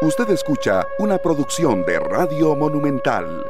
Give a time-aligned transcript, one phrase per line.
[0.00, 3.44] Usted escucha una producción de Radio Monumental.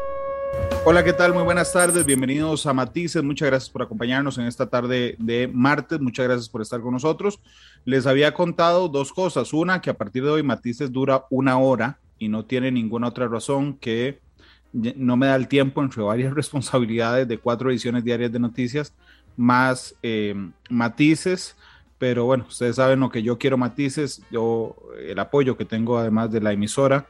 [0.86, 1.34] Hola, ¿qué tal?
[1.34, 2.06] Muy buenas tardes.
[2.06, 3.22] Bienvenidos a Matices.
[3.22, 6.00] Muchas gracias por acompañarnos en esta tarde de martes.
[6.00, 7.38] Muchas gracias por estar con nosotros.
[7.84, 9.52] Les había contado dos cosas.
[9.52, 13.28] Una, que a partir de hoy Matices dura una hora y no tiene ninguna otra
[13.28, 14.18] razón que
[14.72, 18.94] no me da el tiempo entre varias responsabilidades de cuatro ediciones diarias de noticias,
[19.36, 20.34] más eh,
[20.70, 21.56] matices
[21.98, 26.30] pero bueno, ustedes saben lo que yo quiero matices, yo el apoyo que tengo además
[26.30, 27.06] de la emisora,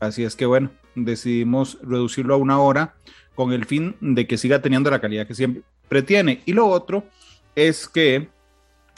[0.00, 2.94] así es que bueno, decidimos reducirlo a una hora
[3.34, 6.42] con el fin de que siga teniendo la calidad que siempre tiene.
[6.46, 7.04] Y lo otro
[7.54, 8.28] es que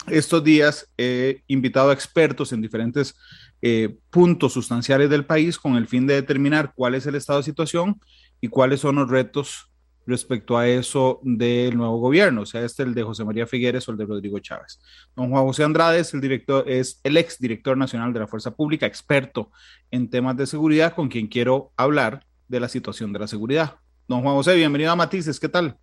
[0.07, 3.15] estos días he invitado a expertos en diferentes
[3.61, 7.45] eh, puntos sustanciales del país con el fin de determinar cuál es el estado de
[7.45, 7.99] situación
[8.39, 9.71] y cuáles son los retos
[10.05, 13.91] respecto a eso del nuevo gobierno, o sea, este el de José María Figueres o
[13.91, 14.79] el de Rodrigo Chávez.
[15.15, 18.51] Don Juan José Andrade es el director, es el ex director nacional de la Fuerza
[18.51, 19.51] Pública, experto
[19.91, 23.75] en temas de seguridad, con quien quiero hablar de la situación de la seguridad.
[24.07, 25.77] Don Juan José, bienvenido a Matices, ¿qué tal?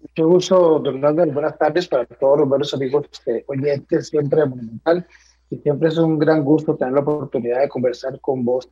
[0.00, 1.32] Mucho gusto, don Randall.
[1.32, 5.06] Buenas tardes para todos los buenos amigos eh, oyentes siempre Monumental.
[5.50, 8.68] Y siempre es un gran gusto tener la oportunidad de conversar con vos,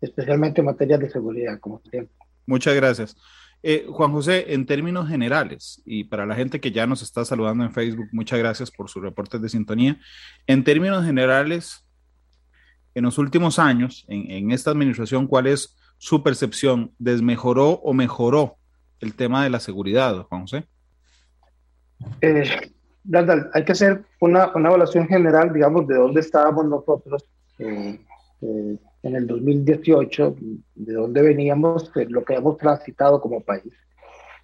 [0.00, 2.14] especialmente en materia de seguridad, como siempre.
[2.46, 3.16] Muchas gracias.
[3.62, 7.62] Eh, Juan José, en términos generales, y para la gente que ya nos está saludando
[7.62, 9.98] en Facebook, muchas gracias por sus reportes de sintonía.
[10.46, 11.86] En términos generales,
[12.94, 16.92] en los últimos años, en, esta administración, ¿cuál es su percepción?
[16.98, 18.56] ¿Desmejoró o mejoró
[19.00, 20.66] el tema de la seguridad, Juan José?
[22.22, 22.72] Eh,
[23.52, 27.24] hay que hacer una, una, evaluación general, digamos, de dónde estábamos nosotros.
[27.58, 27.98] Eh,
[29.02, 30.36] en el 2018,
[30.74, 33.72] de dónde veníamos, lo que hemos transitado como país.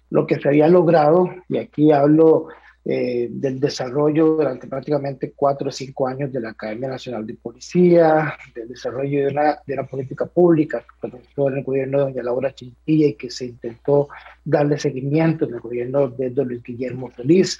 [0.09, 2.47] Lo que se había logrado, y aquí hablo
[2.89, 8.33] eh, del desarrollo durante prácticamente cuatro o cinco años de la Academia Nacional de Policía,
[8.55, 12.23] del desarrollo de una, de una política pública que comenzó en el gobierno de doña
[12.23, 14.07] Laura Chintilla y que se intentó
[14.45, 17.59] darle seguimiento en el gobierno de don Luis Guillermo Feliz,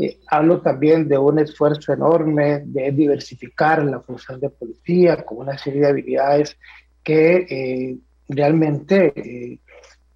[0.00, 5.58] eh, hablo también de un esfuerzo enorme de diversificar la función de policía con una
[5.58, 6.56] serie de habilidades
[7.02, 9.58] que eh, realmente eh,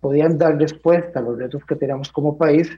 [0.01, 2.71] podían dar respuesta a los retos que tenemos como país.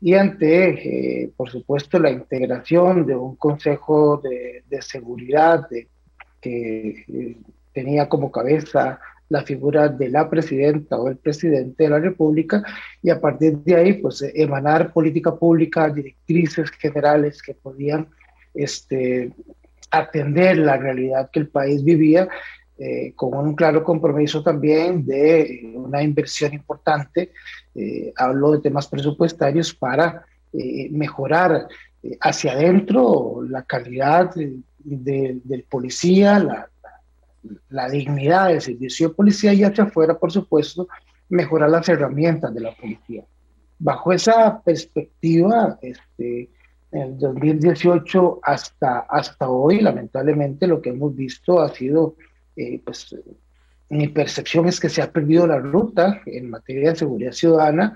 [0.00, 5.88] Y ante, por supuesto, la integración de un Consejo de, de Seguridad de,
[6.40, 7.36] que
[7.72, 12.62] tenía como cabeza la figura de la presidenta o el presidente de la República
[13.02, 18.08] y a partir de ahí pues emanar política pública, directrices generales que podían
[18.54, 19.32] este,
[19.90, 22.28] atender la realidad que el país vivía
[22.78, 27.32] eh, con un claro compromiso también de una inversión importante,
[27.74, 31.68] eh, hablo de temas presupuestarios para eh, mejorar
[32.20, 34.30] hacia adentro la calidad
[34.78, 36.68] del policía, la,
[37.68, 40.88] la dignidad del servicio de policía y hacia afuera, por supuesto,
[41.28, 43.24] mejorar las herramientas de la policía.
[43.78, 46.50] Bajo esa perspectiva, este,
[46.92, 52.16] en el 2018 hasta, hasta hoy, lamentablemente, lo que hemos visto ha sido,
[52.56, 53.14] eh, pues,
[53.88, 57.94] mi percepción es que se ha perdido la ruta en materia de seguridad ciudadana.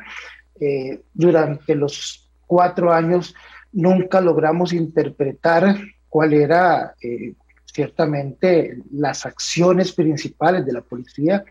[0.61, 3.35] Eh, durante los cuatro años
[3.73, 5.77] nunca logramos interpretar
[6.09, 7.35] cuál era eh,
[7.73, 11.45] ciertamente las acciones principales de la policía,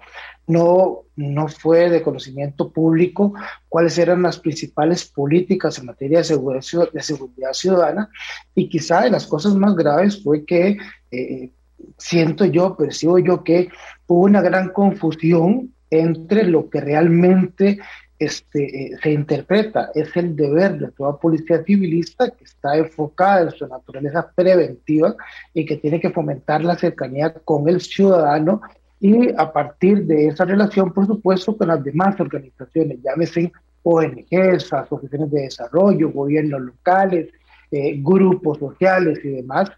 [0.47, 3.34] no, no fue de conocimiento público
[3.69, 8.09] cuáles eran las principales políticas en materia de seguridad, ciudadana.
[8.56, 10.78] Y quizá de las cosas más graves fue que
[11.12, 11.52] eh,
[11.97, 13.69] siento yo, percibo yo que
[14.08, 17.79] hubo una gran confusión entre lo que realmente
[18.19, 23.52] este, eh, se interpreta, es el deber de toda policía civilista que está enfocada en
[23.52, 25.16] su naturaleza preventiva
[25.53, 28.62] y que tiene que fomentar la cercanía con el ciudadano
[29.00, 33.53] y a partir de esa relación, por supuesto, con las demás organizaciones, llámese
[33.84, 37.29] ONGs, asociaciones de desarrollo, gobiernos locales,
[37.72, 39.72] eh, grupos sociales y demás.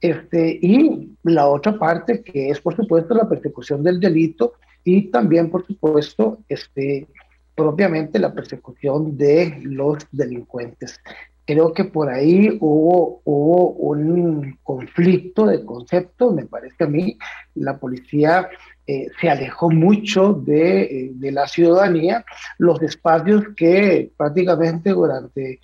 [0.00, 4.52] Este, y la otra parte que es, por supuesto, la persecución del delito
[4.84, 7.06] y también, por supuesto, este,
[7.58, 11.00] propiamente la persecución de los delincuentes.
[11.44, 17.18] Creo que por ahí hubo, hubo un conflicto de conceptos, me parece a mí,
[17.56, 18.48] la policía
[18.86, 22.24] eh, se alejó mucho de, eh, de, la ciudadanía,
[22.58, 25.58] los espacios que prácticamente durante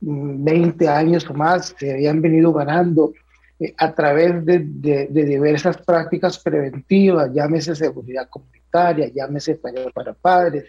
[0.00, 3.14] 20 mm, años o más se habían venido ganando
[3.60, 8.58] eh, a través de, de, diversas prácticas preventivas, llámese seguridad comunitaria
[9.14, 10.64] llámese para, para padres,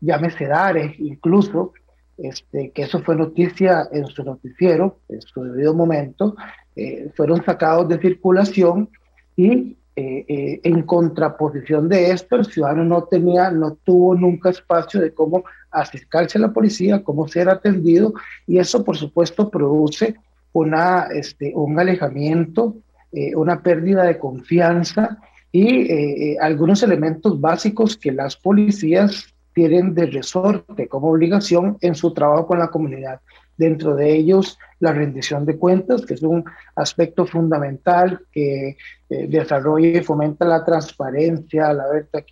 [0.00, 1.72] llámese DARE incluso,
[2.18, 6.36] este, que eso fue noticia en su noticiero, en su debido momento,
[6.76, 8.88] eh, fueron sacados de circulación
[9.36, 15.12] y eh, en contraposición de esto, el ciudadano no tenía, no tuvo nunca espacio de
[15.12, 18.14] cómo acercarse a la policía, cómo ser atendido,
[18.46, 20.16] y eso por supuesto produce
[20.52, 22.76] una, este, un alejamiento,
[23.12, 25.18] eh, una pérdida de confianza
[25.52, 32.46] y algunos elementos básicos que las policías tienen de resorte como obligación en su trabajo
[32.46, 33.20] con la comunidad.
[33.56, 36.44] Dentro de ellos, la rendición de cuentas, que es un
[36.76, 38.78] aspecto fundamental que
[39.10, 41.84] eh, desarrolla y fomenta la transparencia, la,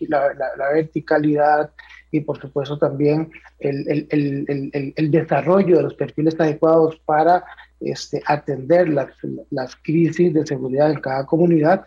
[0.09, 1.71] la, verticalidad
[2.11, 7.45] y, por supuesto, también el, el, el, el, desarrollo de los perfiles adecuados para
[7.81, 9.09] este, atender las,
[9.51, 11.85] las crisis de seguridad en cada comunidad.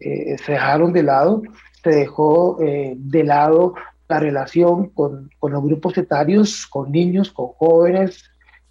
[0.00, 1.42] Eh, se dejaron de lado,
[1.82, 3.74] se dejó eh, de lado
[4.08, 8.30] la relación con, con, los grupos etarios, con niños, con jóvenes,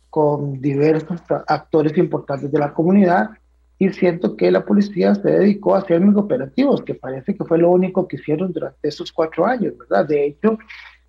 [0.09, 3.29] con diversos actores importantes de la comunidad
[3.81, 7.71] y siento que la policía se dedicó a hacer operativos, que parece que fue lo
[7.71, 10.05] único que hicieron durante esos cuatro años, ¿verdad?
[10.07, 10.59] De hecho,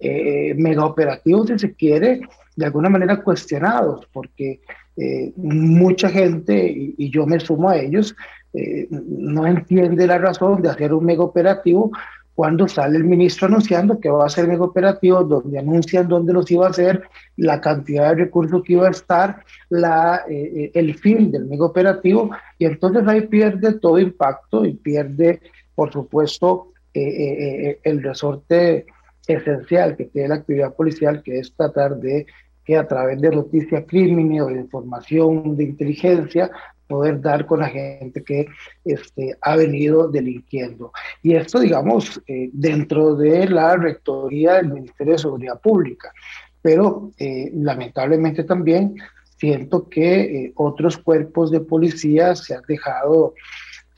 [0.00, 2.22] eh, mega operativos, si se quiere,
[2.56, 4.62] de alguna manera cuestionados, porque
[4.96, 8.14] eh, mucha gente, y, yo me sumo a ellos,
[8.54, 11.90] eh, no entiende la razón de hacer un mega operativo
[12.34, 16.50] cuando sale el ministro anunciando que va a ser mega operativo, donde anuncian dónde los
[16.50, 17.02] iba a hacer,
[17.36, 21.66] la cantidad de recursos que iba a estar, la, eh, eh, el fin del mega
[21.66, 25.40] operativo, y entonces ahí pierde todo impacto y pierde,
[25.74, 28.86] por supuesto, eh, el resorte
[29.26, 32.26] esencial que tiene la actividad policial, que es tratar de
[32.64, 36.50] que a través de noticia crimen o de información de inteligencia
[36.92, 38.46] poder dar con la gente que
[38.84, 40.92] este, ha venido delinquiendo.
[41.22, 46.12] Y esto, digamos, eh, dentro de la rectoría del Ministerio de Seguridad Pública.
[46.60, 48.94] Pero eh, lamentablemente también
[49.38, 53.34] siento que eh, otros cuerpos de policía se han dejado,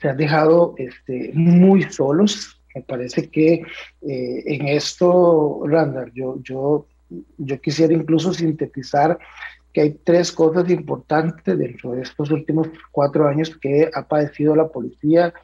[0.01, 2.61] se han dejado este, muy solos.
[2.77, 3.63] Me parece que
[4.03, 6.87] en esto, Randall, yo, yo,
[7.39, 9.19] yo quisiera incluso sintetizar
[9.73, 14.69] que hay tres cosas importantes dentro de estos últimos cuatro años que ha padecido la
[14.69, 15.35] policía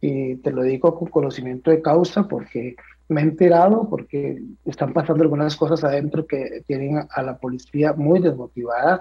[0.00, 2.76] y te lo digo con conocimiento de causa porque
[3.08, 8.20] me he enterado porque están pasando algunas cosas adentro que tienen a la policía muy
[8.20, 9.00] desmotivada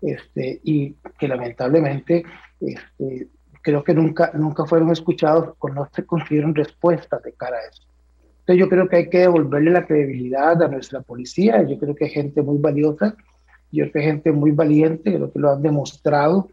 [0.00, 2.24] este, y que lamentablemente
[2.60, 3.28] este,
[3.62, 7.82] creo que nunca, nunca fueron escuchados o no se consiguieron respuestas de cara a eso.
[8.42, 12.04] Entonces yo creo que hay que devolverle la credibilidad a nuestra policía, yo creo que
[12.04, 13.16] hay gente muy valiosa
[13.72, 16.48] yo creo que gente muy valiente, creo que lo han demostrado.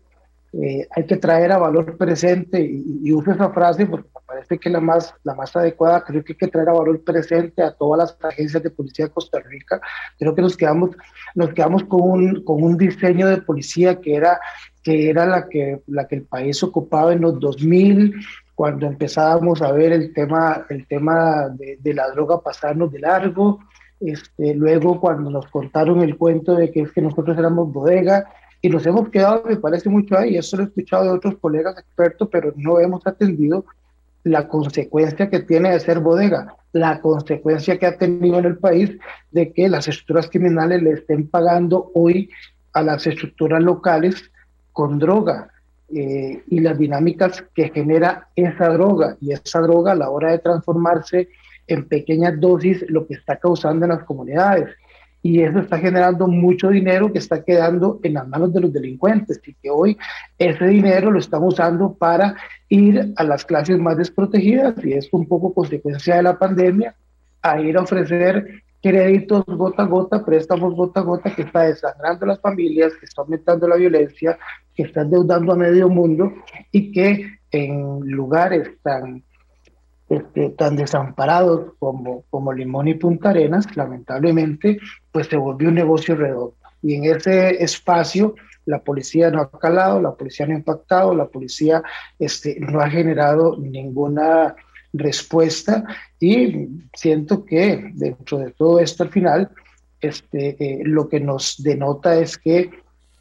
[0.54, 4.70] Eh, hay que traer a valor presente, y, uso esa frase porque me parece que
[4.70, 7.72] es la más, la más adecuada, creo que hay que traer a valor presente a
[7.72, 9.80] todas las agencias de policía de Costa Rica.
[10.18, 10.92] Creo que nos quedamos,
[11.36, 14.40] nos quedamos con, un, con un diseño de policía que era,
[14.82, 18.16] que era la, que, la que el país ocupaba en los 2000,
[18.60, 23.60] cuando empezábamos a ver el tema, el tema de, de la droga pasarnos de largo,
[24.02, 28.26] este, luego cuando nos contaron el cuento de que que nosotros éramos bodega
[28.62, 31.78] y nos hemos quedado, me parece mucho ahí, eso lo he escuchado de otros colegas
[31.78, 33.64] expertos, pero no hemos atendido
[34.26, 38.92] la consecuencia que tiene de ser bodega, la consecuencia que ha tenido en el país
[39.32, 42.30] de que las estructuras criminales le estén pagando hoy
[42.74, 44.30] a las estructuras locales
[44.74, 45.50] con droga
[45.94, 49.18] eh, y las dinámicas que genera esa droga.
[49.22, 51.30] Y esa droga a la hora de transformarse
[51.68, 54.70] en pequeñas dosis lo que está causando en las comunidades.
[55.22, 59.42] Y eso está generando mucho dinero que está quedando en las manos de los delincuentes.
[59.46, 59.98] Y que hoy
[60.38, 62.36] ese dinero lo están usando para
[62.70, 64.76] ir a las clases más desprotegidas.
[64.84, 66.96] Y es un poco consecuencia de la pandemia,
[67.42, 72.26] a ir a ofrecer créditos gota a gota, préstamos gota a gota que está desangrando
[72.26, 74.38] las familias, que está aumentando la violencia,
[74.74, 76.32] que está endeudando a medio mundo
[76.72, 79.24] y que en lugares tan
[80.10, 84.80] este, tan desamparados como, como Limón y Punta Arenas, lamentablemente,
[85.12, 86.56] pues se volvió un negocio redondo.
[86.82, 88.34] Y en ese espacio
[88.66, 91.84] la policía no ha calado, la policía no ha impactado, la policía
[92.18, 94.56] este, no ha generado ninguna
[94.94, 95.84] respuesta
[96.20, 99.50] y siento que dentro de todo esto al final
[100.02, 102.70] este, eh, lo que nos denota es que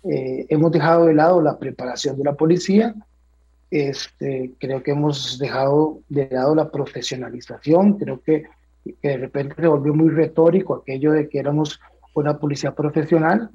[0.04, 2.94] eh, hemos dejado de lado la preparación de la policía,
[3.70, 8.44] este, creo que hemos dejado de lado la profesionalización, creo que,
[9.02, 11.78] de repente se volvió muy retórico aquello de que éramos
[12.14, 13.50] una policía profesional,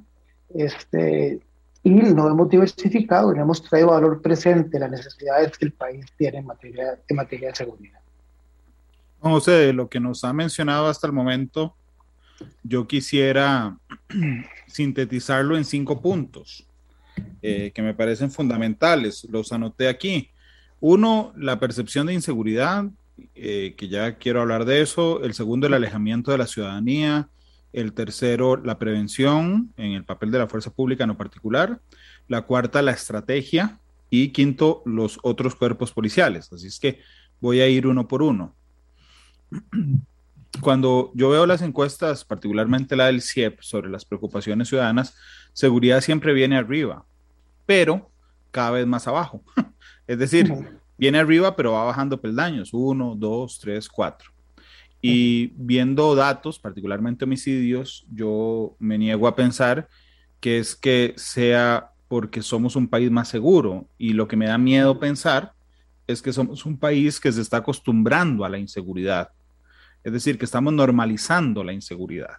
[0.53, 1.39] este,
[1.81, 6.37] y no hemos diversificado, no hemos traído valor presente las necesidades que el país tiene
[6.39, 8.02] en materia, en materia de seguridad.
[9.23, 11.75] No sé, lo que nos ha mencionado hasta el momento,
[12.61, 13.77] yo quisiera
[14.67, 16.67] sintetizarlo en cinco puntos.
[17.41, 19.27] Eh, que me parecen fundamentales.
[19.29, 20.29] Los anoté aquí.
[20.79, 22.85] Uno, la percepción de inseguridad,
[23.35, 25.23] eh, que ya quiero hablar de eso.
[25.23, 27.29] El segundo, el alejamiento de la ciudadanía.
[27.71, 31.81] El tercero, la prevención en el papel de la fuerza pública en particular.
[32.27, 33.79] La cuarta, la estrategia.
[34.09, 36.51] Y quinto, los otros cuerpos policiales.
[36.53, 36.99] Así es que
[37.39, 38.55] voy a ir uno por uno.
[40.61, 45.15] Cuando yo veo las encuestas, particularmente la del CIEP, sobre las preocupaciones ciudadanas,
[45.51, 47.05] seguridad siempre viene arriba,
[47.65, 48.11] pero
[48.51, 49.43] cada vez más abajo.
[50.07, 50.53] es decir,
[50.97, 54.31] viene arriba, pero va bajando peldaños, uno, dos, tres, cuatro.
[55.01, 59.89] Y viendo datos, particularmente homicidios, yo me niego a pensar
[60.39, 63.89] que es que sea porque somos un país más seguro.
[63.97, 65.53] Y lo que me da miedo pensar
[66.07, 69.29] es que somos un país que se está acostumbrando a la inseguridad.
[70.03, 72.37] Es decir, que estamos normalizando la inseguridad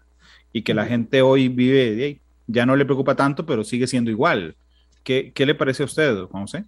[0.52, 4.56] y que la gente hoy vive, ya no le preocupa tanto, pero sigue siendo igual.
[5.02, 6.64] ¿Qué, qué le parece a usted, Juan José?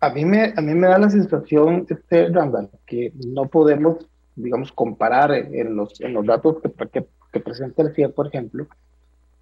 [0.00, 4.72] A mí me, a mí me da la sensación, este, Randall, que no podemos, digamos,
[4.72, 8.66] comparar en los, en los datos que, que, presenta el CIE, por ejemplo.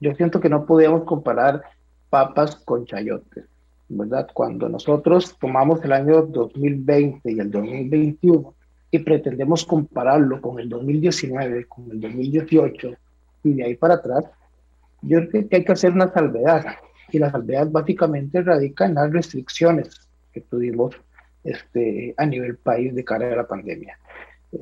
[0.01, 1.63] Yo siento que no podemos comparar
[2.11, 3.47] papas con chayotes,
[3.89, 4.29] ¿verdad?
[4.33, 8.55] Cuando nosotros tomamos el año 2020 y el 2021
[8.95, 12.95] y pretendemos compararlo con el 2019, con el 2018
[13.43, 14.25] y de ahí para atrás,
[15.03, 16.65] yo creo que hay que hacer una salvedad.
[17.11, 20.95] Y la salvedad básicamente radica en las restricciones que tuvimos
[21.43, 23.99] este, a nivel país de cara a la pandemia.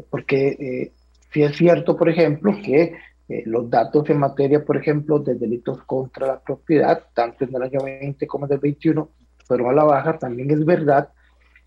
[0.09, 0.93] Porque eh,
[1.31, 2.95] si es cierto, por ejemplo, que
[3.29, 7.65] eh, los datos en materia, por ejemplo, de delitos contra la propiedad, tanto en el
[7.65, 9.11] año 20 como en el 21,
[9.45, 11.11] fueron a la baja, también es verdad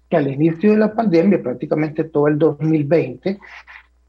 [0.10, 3.40] que al inicio de la pandemia, prácticamente todo el 2020,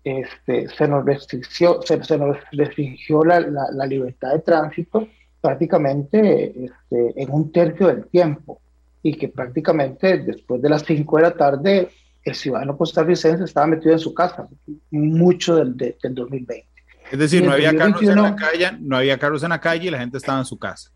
[0.05, 5.09] este, se, nos restringió, se, nos restringió la, la, libertad de tránsito
[5.41, 8.61] prácticamente este, en un tercio del tiempo
[9.03, 11.88] y que prácticamente después de las 5 de la tarde
[12.25, 14.49] el ciudadano costarricense estaba metido en su casa,
[14.91, 16.67] mucho del, del 2020.
[17.11, 19.91] Es decir, no había, carros en la calle, no había carros en la calle y
[19.91, 20.91] la gente estaba en su casa.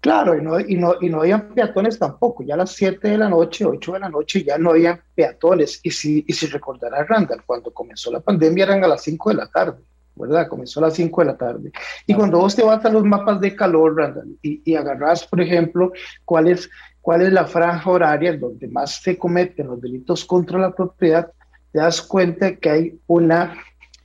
[0.00, 2.42] Claro, y no, y no, y no había peatones tampoco.
[2.42, 5.80] Ya a las 7 de la noche, 8 de la noche, ya no había peatones.
[5.82, 9.36] Y si, y si recordarás, Randall, cuando comenzó la pandemia eran a las 5 de
[9.36, 9.82] la tarde.
[10.16, 10.48] ¿verdad?
[10.48, 11.72] Comenzó a las 5 de la tarde.
[12.06, 15.40] Y cuando vos te vas a los mapas de calor, Randall, y, y agarras, por
[15.40, 15.92] ejemplo,
[16.24, 16.68] cuál es,
[17.00, 21.30] cuál es la franja horaria donde más se cometen los delitos contra la propiedad,
[21.72, 23.56] te das cuenta que hay una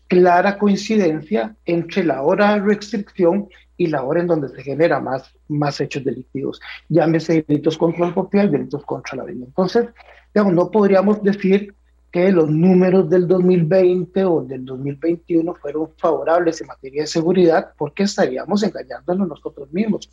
[0.08, 5.34] clara coincidencia entre la hora de restricción y la hora en donde se genera más,
[5.48, 6.60] más hechos delictivos.
[6.89, 9.46] Llámese delitos contra la propiedad y delitos contra la vida.
[9.46, 9.88] Entonces,
[10.34, 11.74] digamos, no podríamos decir
[12.12, 18.03] que los números del 2020 o del 2021 fueron favorables en materia de seguridad porque
[18.03, 20.10] estaríamos engañándonos nosotros mismos.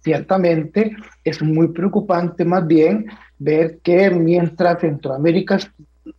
[0.00, 0.94] Ciertamente
[1.24, 3.06] es muy preocupante más bien
[3.38, 5.58] ver que mientras Centroamérica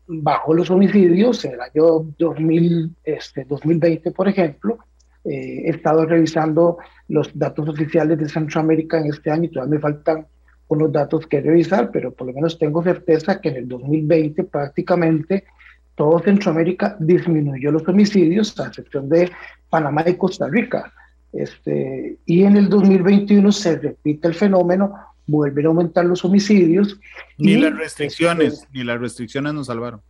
[0.08, 4.80] bajó los homicidios en el año 2000, este, 2020, por ejemplo,
[5.26, 6.78] eh, he estado revisando
[7.08, 10.28] los datos oficiales de Centroamérica en este año y todavía me faltan
[10.68, 15.46] unos datos que revisar, pero por lo menos tengo certeza que en el 2020 prácticamente
[15.96, 19.32] todo Centroamérica disminuyó los homicidios, a excepción de
[19.70, 20.92] Panamá y Costa Rica.
[21.32, 24.94] Este, y en el 2021 se repite el fenómeno,
[25.28, 27.00] vuelven a aumentar los homicidios.
[27.38, 30.02] Ni las restricciones, este, ni las restricciones nos salvaron.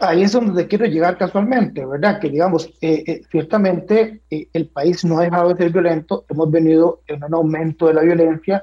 [0.00, 2.20] Ahí es donde quiero llegar casualmente, ¿verdad?
[2.20, 6.50] Que digamos, eh, eh, ciertamente eh, el país no ha dejado de ser violento, hemos
[6.50, 8.62] venido en un aumento de la violencia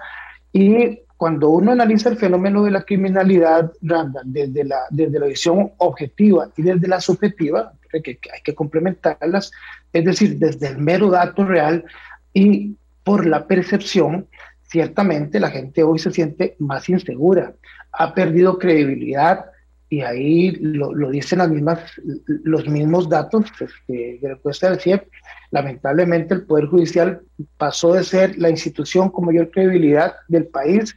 [0.53, 3.71] y cuando uno analiza el fenómeno de la criminalidad,
[4.25, 9.51] desde la, desde la visión objetiva y desde la subjetiva, que, hay que complementarlas,
[9.93, 11.85] es decir, desde el mero dato real
[12.33, 14.27] y por la percepción,
[14.63, 17.53] ciertamente la gente hoy se siente más insegura,
[17.93, 19.45] ha perdido credibilidad
[19.95, 21.79] y ahí lo, lo dicen las mismas,
[22.43, 25.07] los mismos datos este, de la encuesta del CIEP.
[25.51, 27.21] Lamentablemente el Poder Judicial
[27.57, 30.93] pasó de ser la institución con mayor credibilidad del país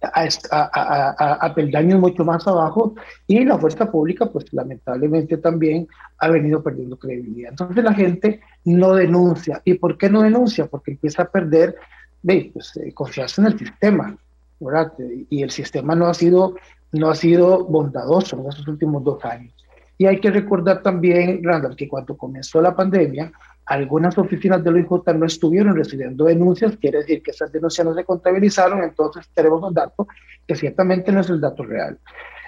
[0.00, 2.94] a, a, a, peldaños mucho más abajo
[3.26, 5.88] y la fuerza pública pues lamentablemente también
[6.18, 7.50] ha venido perdiendo credibilidad.
[7.50, 9.60] Entonces la gente no denuncia.
[9.64, 10.66] ¿Y por qué no denuncia?
[10.66, 11.74] Porque empieza a perder
[12.22, 14.16] pues, eh, confianza en el sistema.
[14.60, 14.92] ¿Verdad?
[15.30, 16.54] Y el sistema no ha sido
[16.92, 19.52] no ha sido bondadoso en estos últimos dos años.
[19.98, 23.32] Y hay que recordar también, Randall, que cuando comenzó la pandemia,
[23.64, 28.04] algunas oficinas de OIJ no estuvieron recibiendo denuncias, quiere decir que esas denuncias no se
[28.04, 30.06] contabilizaron, entonces tenemos un dato
[30.46, 31.98] que ciertamente no es el dato real.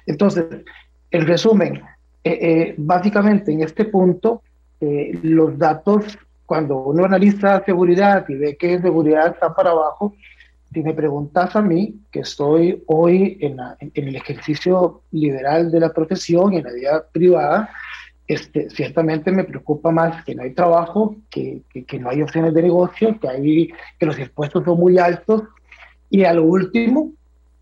[0.06, 0.44] Entonces,
[1.10, 1.82] en resumen,
[2.22, 4.42] eh, eh, básicamente en este punto,
[4.80, 10.14] eh, los datos, cuando uno analiza seguridad y ve que seguridad está para abajo,
[10.72, 13.58] si me preguntas a mí, que estoy hoy en,
[13.94, 17.70] el ejercicio liberal de la profesión, en la vida privada,
[18.26, 22.62] este, ciertamente me preocupa más que no hay trabajo, que, que, no hay opciones de
[22.62, 25.44] negocio, que, hay, que los impuestos son muy altos.
[26.10, 27.12] Y a lo último,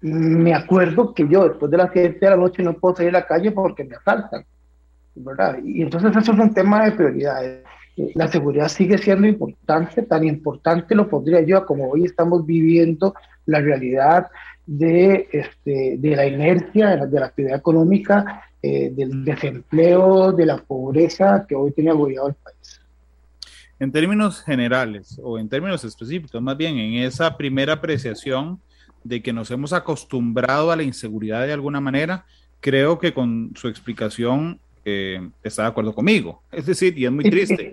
[0.01, 3.21] me acuerdo que yo después de las 7 de la noche no puedo salir a
[3.21, 4.45] la calle porque me asaltan.
[5.17, 5.59] ¿verdad?
[5.65, 7.65] Y entonces eso es un tema de prioridades
[7.97, 13.15] la seguridad sigue siendo importante, tan importante lo pondría yo como hoy estamos viviendo
[13.47, 14.27] la realidad
[14.67, 21.47] de, este, de la inercia, de la, actividad económica, eh, del desempleo, de la pobreza
[21.49, 22.81] que hoy tiene agobiado el país.
[23.79, 28.61] En términos generales o en términos específicos, más bien en esa primera apreciación
[29.05, 32.27] de que nos hemos acostumbrado a la inseguridad de alguna manera,
[32.61, 34.61] creo que con su explicación
[35.43, 36.43] está de acuerdo conmigo.
[36.53, 37.71] Es decir, y es muy triste.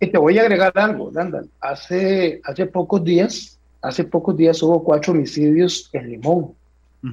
[0.00, 1.50] Y, te, voy a agregar algo, Randall.
[1.60, 6.52] Hace, hace pocos días, hace pocos días hubo cuatro homicidios en Limón,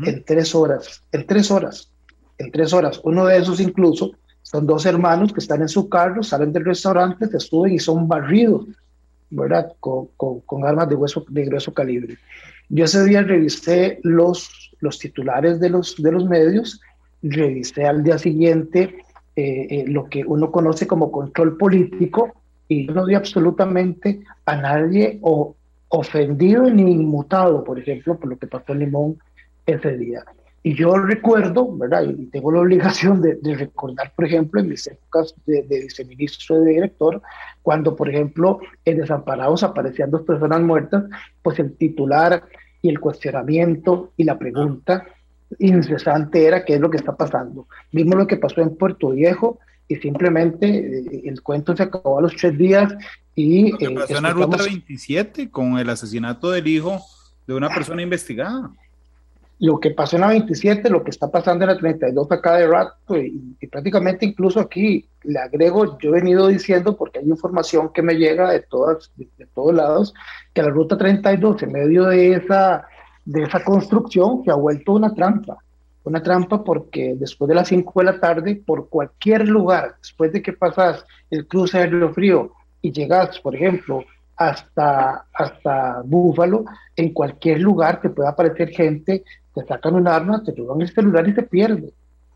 [0.05, 1.89] en tres horas, en tres horas,
[2.37, 3.01] en tres horas.
[3.03, 4.11] Uno de esos incluso
[4.43, 8.07] son dos hermanos que están en su carro, salen del restaurante, se suben y son
[8.07, 8.67] barridos,
[9.31, 9.73] ¿verdad?
[9.79, 12.19] Con, con, armas de, hueso, de grueso calibre.
[12.69, 16.79] Yo ese día revisé los, los titulares de los, de los medios,
[17.23, 19.04] revisé al día siguiente
[19.35, 22.33] eh, eh, lo que uno conoce como control político
[22.67, 25.55] y no vi absolutamente a nadie o
[25.89, 29.17] ofendido ni inmutado, por ejemplo, por lo que pasó en Limón
[29.65, 30.23] ese día.
[30.63, 32.05] Y yo recuerdo, ¿verdad?
[32.05, 36.71] Y tengo la obligación de, recordar, por ejemplo, en mis épocas de, de viceministro de
[36.71, 37.21] director,
[37.61, 41.03] cuando, por ejemplo, en Desamparados aparecían dos personas muertas,
[41.43, 42.43] pues el titular
[42.81, 45.05] y el cuestionamiento y la pregunta
[45.59, 47.67] incesante era qué es lo que está pasando.
[47.91, 52.23] Vimos lo que pasó en Puerto Viejo y simplemente eh, el cuento se acabó a
[52.23, 52.93] los tres días
[53.35, 53.71] y...
[53.71, 57.01] Lo que eh, pasó en la Ruta 27 con el asesinato del hijo
[57.47, 58.71] de una persona investigada.
[59.59, 62.67] Lo que pasó en la 27, lo que está pasando en la 32 acá de
[62.67, 68.01] rato y, prácticamente incluso aquí le agrego, yo he venido diciendo porque hay información que
[68.01, 70.13] me llega de, todas, de todos lados,
[70.53, 72.85] que la Ruta 32 en medio de esa
[73.25, 75.57] de esa construcción que ha vuelto una trampa.
[76.03, 80.41] Una trampa porque después de las 5 de la tarde, por cualquier lugar, después de
[80.41, 84.05] que pasas el cruce del Río Frío y llegas, por ejemplo,
[84.37, 90.53] hasta, hasta Búfalo, en cualquier lugar te puede aparecer gente, te sacan un arma, te
[90.53, 91.91] roban el celular y se pierde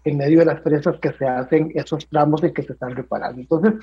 [0.05, 3.41] en medio de las presas que se hacen esos tramos en que se están reparando.
[3.41, 3.73] Entonces,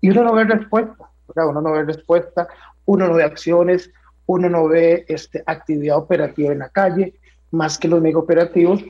[0.00, 2.48] y uno no ve respuesta, uno no ve respuesta,
[2.84, 3.90] uno no ve acciones,
[4.30, 7.14] uno no ve este, actividad operativa en la calle,
[7.50, 8.80] más que los mega operativos,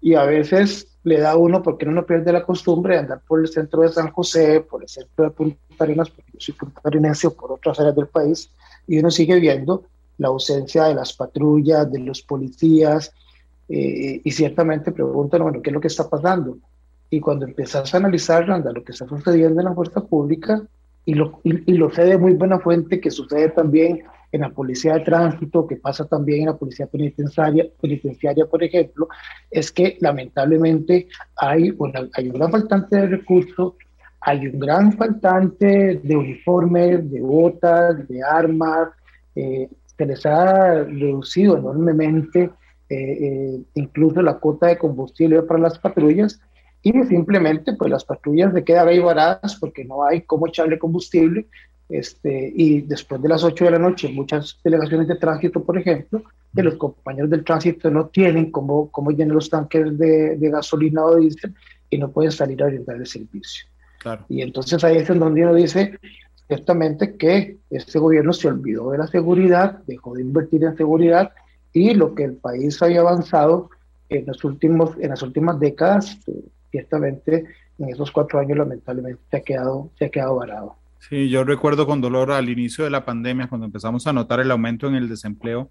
[0.00, 3.40] y a veces le da uno, porque uno no pierde la costumbre de andar por
[3.40, 7.34] el centro de San José, por el centro de Punta Arenas, porque yo soy o
[7.34, 8.50] por otras áreas del país,
[8.86, 9.84] y uno sigue viendo
[10.16, 13.12] la ausencia de las patrullas, de los policías,
[13.68, 16.56] eh, y ciertamente preguntan, bueno, ¿qué es lo que está pasando?
[17.10, 20.62] Y cuando empiezas a analizar, anda, lo que está sucediendo en la fuerza pública,
[21.04, 24.94] y lo, y lo sé de muy buena fuente que sucede también en la policía
[24.94, 29.08] de tránsito, que pasa también en la policía penitenciaria, penitenciaria por ejemplo,
[29.50, 33.74] es que lamentablemente hay, una, hay un gran faltante de recursos,
[34.20, 38.88] hay un gran faltante de uniformes, de botas, de armas,
[39.34, 42.50] eh, se les ha reducido enormemente
[42.88, 46.40] eh, eh, incluso la cuota de combustible para las patrullas
[46.82, 51.46] y simplemente pues las patrullas se quedan ahí varadas porque no hay cómo echarle combustible
[51.88, 56.22] este, y después de las 8 de la noche, muchas delegaciones de tránsito, por ejemplo,
[56.54, 61.04] que los compañeros del tránsito no tienen cómo, cómo llenar los tanques de, de gasolina
[61.04, 61.54] o diésel
[61.90, 63.66] y no pueden salir a brindar el servicio.
[64.00, 64.24] Claro.
[64.28, 65.98] Y entonces ahí es en donde uno dice
[66.48, 71.32] ciertamente que este gobierno se olvidó de la seguridad, dejó de invertir en seguridad
[71.72, 73.70] y lo que el país había avanzado
[74.08, 77.44] en, los últimos, en las últimas décadas, eh, ciertamente
[77.78, 80.76] en esos cuatro años lamentablemente se ha quedado, se ha quedado varado.
[80.98, 84.50] Sí, yo recuerdo con dolor al inicio de la pandemia, cuando empezamos a notar el
[84.50, 85.70] aumento en el desempleo,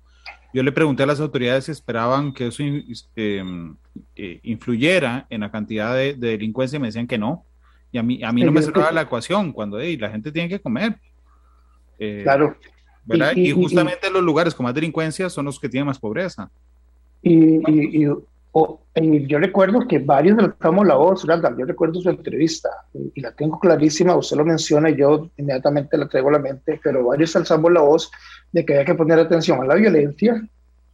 [0.54, 3.76] yo le pregunté a las autoridades si esperaban que eso em,
[4.16, 7.44] eh, influyera en la cantidad de, delincuencia y me decían que no.
[7.92, 10.60] Y a mí, a mí no me cerraba la ecuación cuando la gente tiene que
[10.60, 10.98] comer.
[12.00, 12.56] Eh, claro.
[13.06, 13.34] ¿verdad?
[13.36, 16.50] Y, justamente los lugares con más delincuencia son los que tienen más pobreza.
[17.22, 18.06] Y,
[19.28, 24.15] yo recuerdo que varios alzamos la voz, yo recuerdo su entrevista y, la tengo clarísima,
[24.15, 27.82] usted lo menciona y yo inmediatamente la traigo a la mente, pero varios alzamos la
[27.82, 28.10] voz
[28.54, 30.41] de que había que poner atención a la violencia,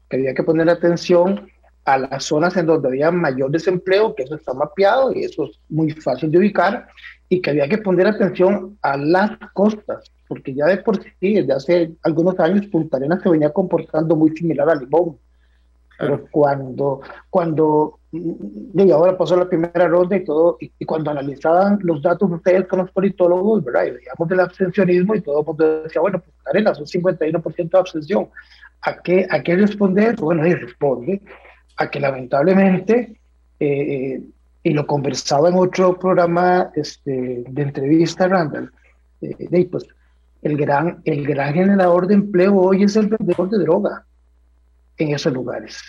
[0.10, 1.47] que había que poner atención
[1.86, 5.60] a las zonas en donde había mayor desempleo, que eso está mapeado y eso es
[5.69, 6.88] muy fácil de ubicar,
[7.30, 11.54] y que había que poner atención a las costas, porque ya de por sí, desde
[11.54, 15.17] hace algunos años, Punta Arenas se venía comportando muy similar a Limón.
[16.02, 22.02] Pero cuando, cuando, y ahora pasó la primera ronda y todo, y, cuando analizaban los
[22.02, 23.86] datos ustedes con los politólogos, ¿verdad?
[23.86, 27.78] Y veíamos del abstencionismo y todo el mundo decía, bueno, pues Arenas, un 51% de
[27.78, 28.30] abstención.
[28.82, 31.22] ¿A qué, ¿A qué responde Bueno, y responde
[31.78, 33.20] a que lamentablemente,
[33.60, 34.22] eh,
[34.64, 38.72] y lo conversaba en otro programa este, de entrevista, Randall,
[39.22, 39.86] eh, pues
[40.42, 44.06] el gran, el gran generador de empleo hoy es el vendedor de droga
[44.97, 45.82] en esos lugares.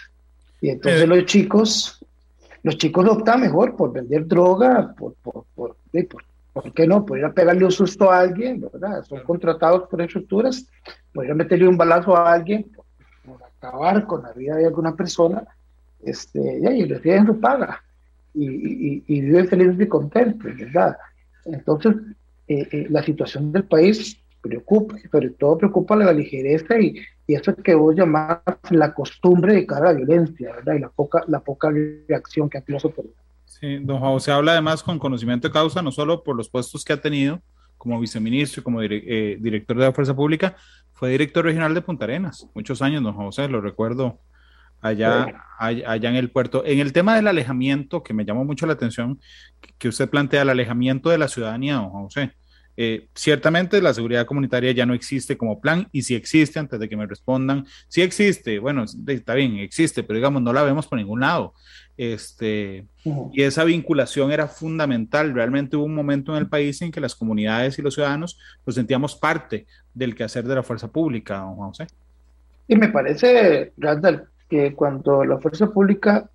[0.60, 1.06] Y entonces eh.
[1.06, 2.04] los chicos,
[2.62, 5.76] los chicos optan mejor por vender droga, por, por, por,
[6.52, 7.04] por, qué no?
[7.04, 9.04] Por ir a pegarle un susto a alguien, ¿verdad?
[9.04, 10.66] Son contratados por estructuras,
[11.12, 12.70] por ir a meterle un balazo a alguien,
[13.24, 15.44] por, acabar con la vida de alguna persona,
[16.04, 17.80] este, y ahí reciben su paga
[18.34, 20.96] y, y, y viven felices y contentos, ¿verdad?
[21.44, 21.94] Entonces,
[22.48, 27.54] eh, eh, la situación del país preocupa, sobre todo preocupa la ligereza y, y eso
[27.56, 30.74] que vos llamás la costumbre de cara a la violencia, ¿verdad?
[30.74, 31.70] Y la poca, la poca
[32.08, 33.06] reacción que han tenido las
[33.44, 36.84] Sí, don Juan, se habla además con conocimiento de causa, no solo por los puestos
[36.84, 37.40] que ha tenido
[37.78, 40.56] como viceministro y como eh, director de la Fuerza Pública,
[40.92, 44.20] fue director regional de Punta Arenas, muchos años, don José, lo recuerdo
[44.80, 46.64] allá, allá en el puerto.
[46.64, 49.20] En el tema del alejamiento, que me llamó mucho la atención,
[49.78, 52.34] que usted plantea el alejamiento de la ciudadanía, don José.
[52.76, 56.88] Eh, ciertamente la seguridad comunitaria ya no existe como plan y si existe, antes de
[56.88, 60.98] que me respondan, si existe, bueno, está bien, existe, pero digamos, no la vemos por
[60.98, 61.54] ningún lado.
[61.96, 62.86] Este,
[63.32, 65.34] Y esa vinculación era fundamental.
[65.34, 68.74] Realmente hubo un momento en el país en que las comunidades y los ciudadanos nos
[68.74, 71.86] sentíamos parte del quehacer de la fuerza pública, don José.
[72.66, 76.30] Y me parece, Randall, que cuando la fuerza pública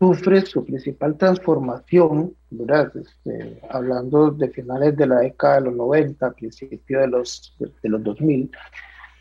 [0.00, 2.90] sufre su principal transformación, ¿verdad?
[2.96, 8.02] Este, hablando de finales de la década de los 90, principio de los, de, los
[8.02, 8.50] 2000,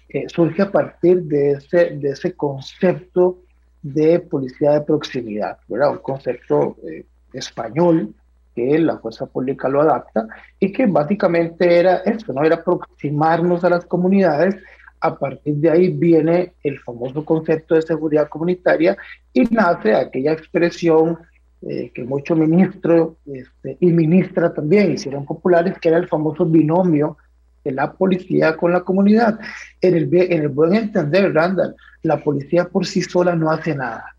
[0.08, 3.40] eh, surge a partir de ese, de ese concepto
[3.82, 5.92] de policía de proximidad, ¿verdad?
[5.92, 8.16] Un concepto eh, español
[8.56, 10.28] que la fuerza pública lo adapta
[10.60, 12.46] y que básicamente era esto, ¿no?
[12.46, 14.56] Era aproximarnos a las comunidades
[15.02, 18.98] a partir de ahí viene el famoso concepto de seguridad comunitaria
[19.34, 21.18] y nace aquella expresión
[21.62, 27.18] eh, que muchos ministros este, y ministra también hicieron populares, que era el famoso binomio
[27.64, 29.40] de la policía con la comunidad.
[29.82, 34.16] En el, en el buen entender, Randall, la policía por sí sola no hace nada.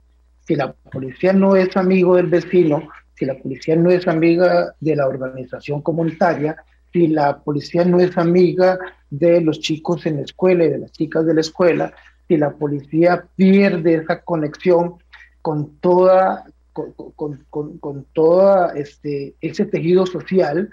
[0.47, 4.97] Si la policía no es amigo del vecino, si la policía no es amiga de
[4.97, 6.57] la organización comunitaria,
[6.93, 8.79] si la policía no es amiga
[9.11, 11.93] de los chicos en la escuela y de las chicas de la escuela,
[12.29, 14.95] si la policía pierde esa conexión
[15.43, 20.71] con toda con, con, toda este, ese tejido social,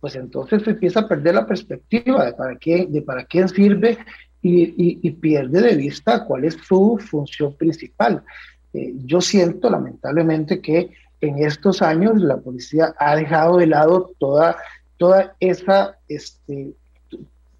[0.00, 3.98] pues entonces se empieza a perder la perspectiva de para quién, de para quién sirve
[4.42, 8.22] y, y, pierde de vista cuál es su función principal.
[8.74, 14.56] Eh, yo siento lamentablemente que en estos años la policía ha dejado de lado toda
[14.96, 16.72] toda esa, este,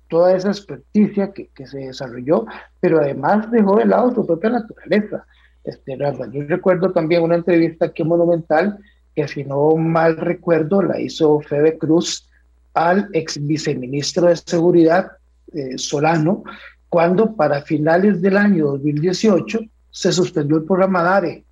[0.09, 2.47] toda esa experticia que, que, se desarrolló,
[2.81, 5.27] pero además dejó de lado su propia naturaleza.
[5.65, 8.79] Este, yo recuerdo también una entrevista aquí en Monumental,
[9.15, 12.29] que si no mal recuerdo, la hizo Febe Cruz
[12.75, 15.13] al ex viceministro de Seguridad,
[15.53, 16.43] eh, Solano,
[16.89, 21.45] cuando para finales del año 2018 se suspendió el programa DARE.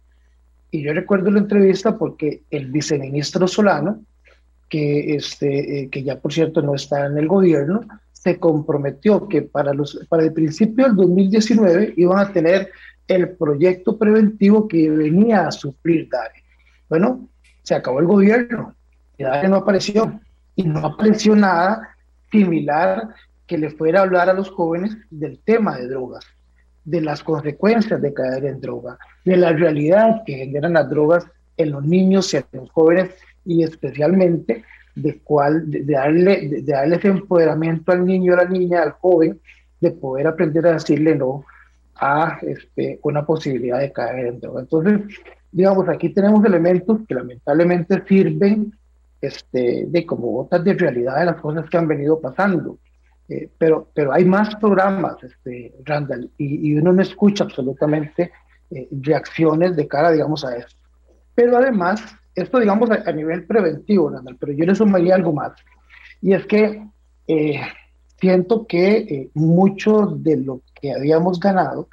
[0.70, 4.00] Y yo recuerdo la entrevista porque el viceministro Solano
[4.72, 9.42] que, este, eh, que ya por cierto no está en el gobierno, se comprometió que
[9.42, 12.70] para, los, para el principio del 2019 iban a tener
[13.06, 16.42] el proyecto preventivo que venía a suplir DARE.
[16.88, 17.28] Bueno,
[17.62, 18.74] se acabó el gobierno
[19.18, 20.18] y DARE no apareció.
[20.56, 21.94] Y no apareció nada
[22.30, 23.08] similar
[23.46, 26.24] que le fuera a hablar a los jóvenes del tema de drogas,
[26.86, 31.26] de las consecuencias de caer en droga, de la realidad que generan las drogas
[31.58, 33.10] en los niños y en los jóvenes
[33.44, 38.82] y especialmente de, cuál, de, darle, de, darle ese empoderamiento al niño, a la niña,
[38.82, 39.40] al joven,
[39.80, 41.44] de poder aprender a decirle no
[41.96, 44.60] a este, una posibilidad de caer en droga.
[44.60, 45.00] Entonces,
[45.50, 48.72] digamos, aquí tenemos elementos que lamentablemente sirven
[49.20, 52.78] este, de como gotas de realidad de las cosas que han venido pasando.
[53.28, 58.32] Eh, pero, pero hay más programas, este, Randall, y, uno no escucha absolutamente
[58.70, 60.76] eh, reacciones de cara, digamos, a eso.
[61.34, 62.02] Pero además,
[62.34, 65.52] esto digamos a, nivel preventivo, pero yo le sumaría algo más.
[66.20, 66.86] Y es que
[67.26, 67.60] eh,
[68.20, 71.88] siento que eh, mucho de lo que habíamos ganado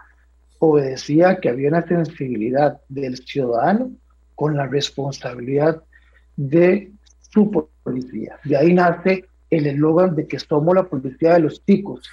[0.60, 3.92] obedecía que había una sensibilidad del ciudadano
[4.36, 5.82] con la responsabilidad
[6.36, 6.92] de
[7.32, 8.38] su policía.
[8.44, 12.10] De ahí nace el eslogan de que somos la policía de los ticos.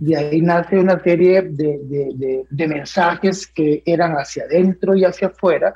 [0.00, 5.28] De ahí nace una serie de, de, de, mensajes que eran hacia adentro y hacia
[5.28, 5.74] afuera,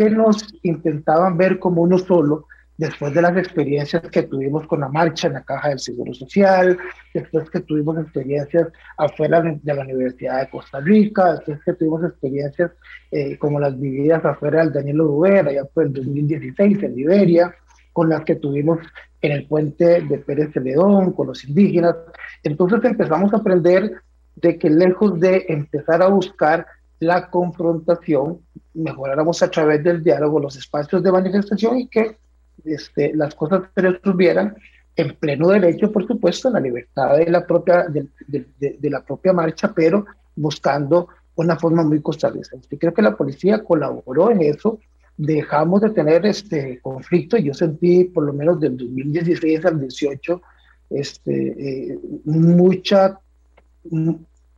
[0.00, 2.46] que nos intentaban ver como uno solo,
[2.78, 6.78] después de las experiencias que tuvimos con la marcha en la Caja del Seguro Social,
[7.12, 12.70] después que tuvimos experiencias afuera de la Universidad de Costa Rica, después que tuvimos experiencias
[13.10, 17.54] eh, como las vividas afuera del Daniel Oduber, allá por el 2016 en Liberia,
[17.92, 18.78] con las que tuvimos
[19.20, 21.94] en el puente de Pérez Celedón, con los indígenas.
[22.42, 24.00] Entonces empezamos a aprender
[24.36, 26.66] de que lejos de empezar a buscar
[27.00, 28.40] la confrontación,
[28.74, 32.18] mejoráramos a través del diálogo los espacios de manifestación y que
[32.64, 34.54] este, las cosas se resolvieran
[34.96, 39.72] en pleno derecho, por supuesto, en la libertad de la propia, de, la propia marcha,
[39.74, 40.04] pero
[40.36, 42.76] buscando una forma muy costarricense.
[42.78, 44.78] Creo que la policía colaboró en eso,
[45.16, 50.42] dejamos de tener este conflicto, yo sentí por lo menos del 2016 al 18
[50.90, 53.20] este, eh, mucha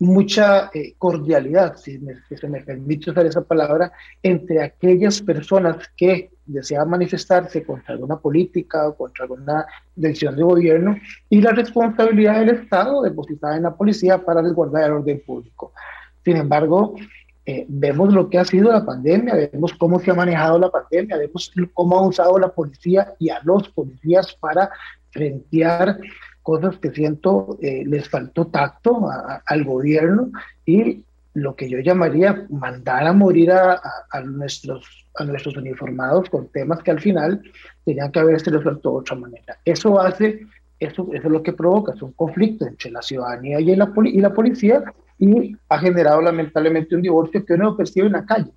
[0.02, 6.90] mucha eh, cordialidad, si, se me permite usar esa palabra, entre aquellas personas que deseaban
[6.90, 10.96] manifestarse contra alguna política o contra alguna decisión de gobierno
[11.30, 15.72] y la responsabilidad del Estado depositada en la policía para resguardar el orden público.
[16.24, 16.96] Sin embargo,
[17.46, 21.16] eh, vemos lo que ha sido la pandemia, vemos cómo se ha manejado la pandemia,
[21.16, 24.68] vemos cómo ha usado la policía y a los policías para
[25.10, 25.98] frentear
[26.42, 29.08] cosas que siento eh, les faltó tacto
[29.46, 30.30] al gobierno
[30.66, 33.80] y lo que yo llamaría mandar a morir a,
[34.24, 37.42] nuestros, a nuestros uniformados con temas que al final
[37.84, 39.56] tenían que haberse resuelto de otra manera.
[39.64, 40.40] Eso hace,
[40.78, 44.20] eso, eso es lo que provoca, es un conflicto entre la ciudadanía y la, y
[44.20, 44.84] la policía
[45.18, 48.50] y ha generado lamentablemente un divorcio que uno percibe en la calle,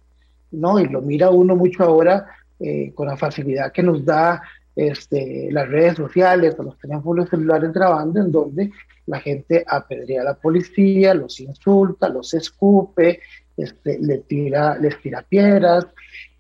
[0.52, 0.80] ¿no?
[0.80, 2.26] Y lo mira uno mucho ahora
[2.60, 4.42] eh, con la facilidad que nos da
[4.76, 8.72] este, las redes sociales o los teléfonos celulares grabando en donde
[9.06, 13.20] la gente apedrea a la policía, los insulta, los escupe,
[13.56, 15.88] este, le tira, les tira piedras,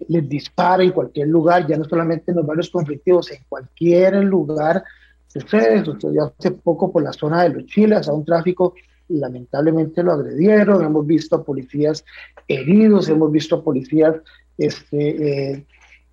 [0.08, 4.84] les dispara en cualquier lugar, ya no solamente en los barrios conflictivos, en cualquier lugar
[5.28, 5.86] sucede.
[5.86, 8.74] Sucedió hace poco por la zona de los Chiles, a un tráfico
[9.08, 12.04] lamentablemente lo agredieron, hemos visto a policías
[12.48, 14.15] heridos, hemos visto a policías
[14.58, 15.65] este, eh,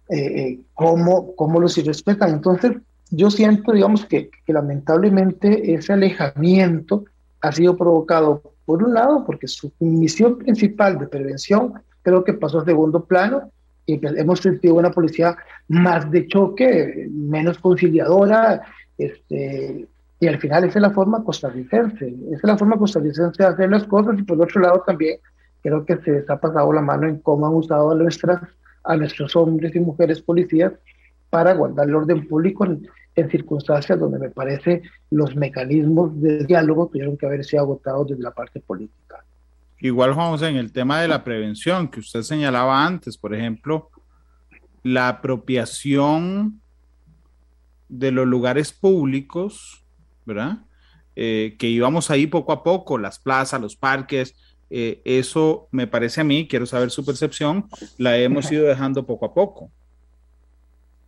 [0.09, 2.31] eh, cómo, cómo los irrespetan.
[2.31, 2.73] Entonces,
[3.11, 7.05] yo siento, digamos, que, que, lamentablemente ese alejamiento
[7.41, 12.61] ha sido provocado, por un lado, porque su misión principal de prevención creo que pasó
[12.61, 13.51] a segundo plano
[13.87, 15.37] y hemos sentido una policía
[15.69, 18.62] más de choque, menos conciliadora,
[18.97, 19.88] este,
[20.21, 23.71] y al final esa es la forma costarricense, esa es la forma costarricense de hacer
[23.71, 25.19] las cosas y por otro lado también
[25.62, 28.41] creo que se les ha pasado la mano en cómo han usado nuestras
[28.85, 30.73] a nuestros hombres y mujeres policías
[31.31, 32.88] para guardar el orden público en,
[33.31, 38.31] circunstancias donde me parece los mecanismos de diálogo tuvieron que haber sido agotados desde la
[38.31, 39.23] parte política.
[39.79, 43.90] Igual, Juan José, en el tema de la prevención que usted señalaba antes, por ejemplo,
[44.83, 46.61] la apropiación
[47.88, 49.85] de los lugares públicos,
[50.25, 50.61] ¿verdad?
[51.14, 54.35] Eh, que íbamos ahí poco a poco, las plazas, los parques,
[54.75, 57.67] eh, eso me parece a mí, quiero saber su percepción,
[57.99, 59.71] la hemos ido dejando poco a poco.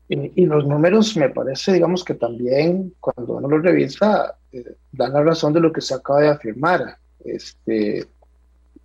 [0.07, 5.22] Y, los números me parece, digamos que también cuando uno los revisa, eh, dan la
[5.22, 6.98] razón de lo que se acaba de afirmar.
[7.24, 8.07] Este,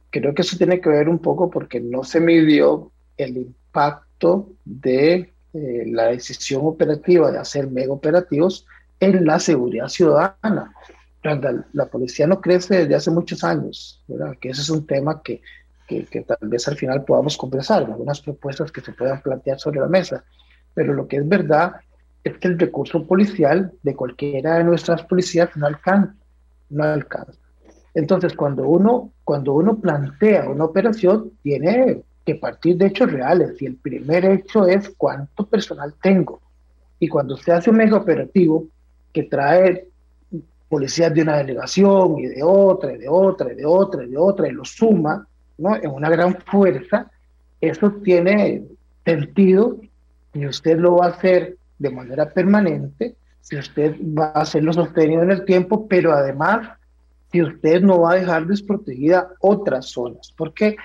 [0.10, 5.34] creo que eso tiene que ver un poco porque no se midió el impacto de
[5.54, 8.66] eh, la decisión operativa de hacer mega operativos
[9.02, 10.74] en la seguridad ciudadana
[11.24, 14.38] la, policía no crece desde hace muchos años, ¿verdad?
[14.40, 15.42] que ese es un tema que,
[15.88, 19.88] que, tal vez al final podamos conversar, algunas propuestas que se puedan plantear sobre la
[19.88, 20.24] mesa,
[20.74, 21.74] pero lo que es verdad
[22.24, 26.16] es que el recurso policial de cualquiera de nuestras policías no alcanza,
[26.70, 27.40] no alcanza.
[27.94, 33.66] Entonces, cuando uno, cuando uno plantea una operación, tiene que partir de hechos reales, y
[33.66, 36.42] el primer hecho es cuánto personal tengo.
[37.00, 38.68] Y cuando se hace un mega operativo
[39.12, 39.88] que trae
[40.70, 44.18] policías de una delegación y de otra, y de otra, y de otra, y de
[44.18, 45.28] otra, y lo suma
[45.58, 45.76] ¿no?
[45.76, 47.10] en una gran fuerza,
[47.60, 48.64] eso tiene
[49.04, 49.78] sentido
[50.34, 55.24] y usted lo va a hacer de manera permanente, si usted va a hacerlo sostenido
[55.24, 56.70] en el tiempo, pero además
[57.32, 60.34] si usted no va a dejar desprotegida otras zonas.
[60.36, 60.76] ¿Por qué?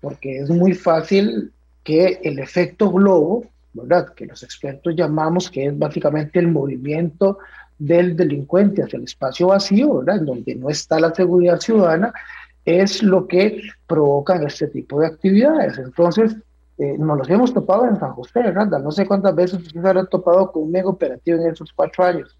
[0.00, 1.52] Porque es muy fácil
[1.84, 4.12] que el efecto globo, ¿verdad?
[4.14, 7.38] Que los expertos llamamos que es básicamente el movimiento
[7.80, 10.18] del delincuente hacia el espacio vacío, ¿verdad?
[10.18, 12.12] En donde no está la seguridad ciudadana,
[12.64, 15.78] es lo que provocan este tipo de actividades.
[15.78, 16.36] Entonces,
[16.76, 18.66] eh, nos los hemos topado en San José, ¿verdad?
[18.80, 22.36] No sé cuántas veces ustedes han topado con un mega operativo en esos cuatro años.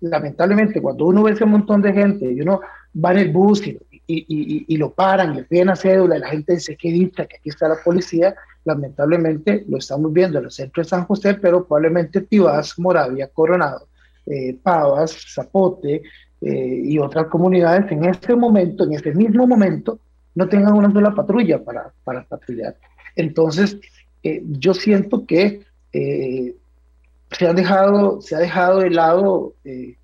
[0.00, 2.60] lamentablemente, cuando uno ve ese montón de gente y uno
[3.04, 6.28] va en el bus y, y, y, lo paran, le piden la cédula y la
[6.30, 10.50] gente dice que dice que aquí está la policía, lamentablemente lo estamos viendo en el
[10.50, 13.89] centro de San José, pero probablemente Tibás, Moravia, Coronado,
[14.30, 16.02] eh, Pavas, Zapote
[16.40, 19.98] eh, y otras comunidades en este momento, en este mismo momento,
[20.34, 22.76] no tengan una sola patrulla para, para patrullar.
[23.16, 23.76] Entonces,
[24.22, 29.54] eh, yo siento que se, ha dejado, se ha dejado de lado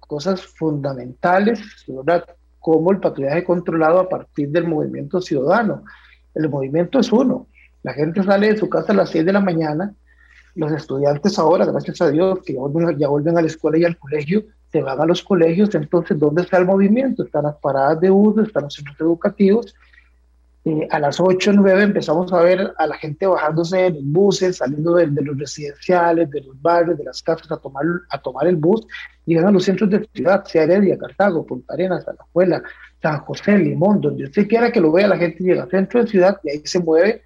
[0.01, 2.25] cosas fundamentales, ¿verdad?
[2.59, 5.85] como el patrullaje controlado a partir del movimiento ciudadano.
[6.35, 7.47] El movimiento es uno.
[7.85, 9.95] La gente sale de su casa a las 6 de la mañana.
[10.57, 13.85] Los estudiantes ahora, gracias a Dios, que ya vuelven, ya vuelven a la escuela y
[13.85, 15.75] al colegio, se van a los colegios.
[15.75, 17.23] Entonces, ¿dónde está el movimiento?
[17.23, 19.75] Están las paradas de bus, están los centros educativos
[20.67, 24.57] eh, a las 8 o 9 empezamos a ver a la gente bajándose en buses,
[24.57, 28.57] saliendo de, los residenciales, de los barrios, de las casas a tomar, a tomar el
[28.57, 28.85] bus,
[29.27, 32.65] llegan a los centros de ciudad, sea Heredia, Cartago, Punta Arenas, Alajuela,
[33.01, 36.09] San José, Limón, donde usted quiera que lo vea, la gente llega al centro de
[36.09, 37.23] ciudad y ahí se mueve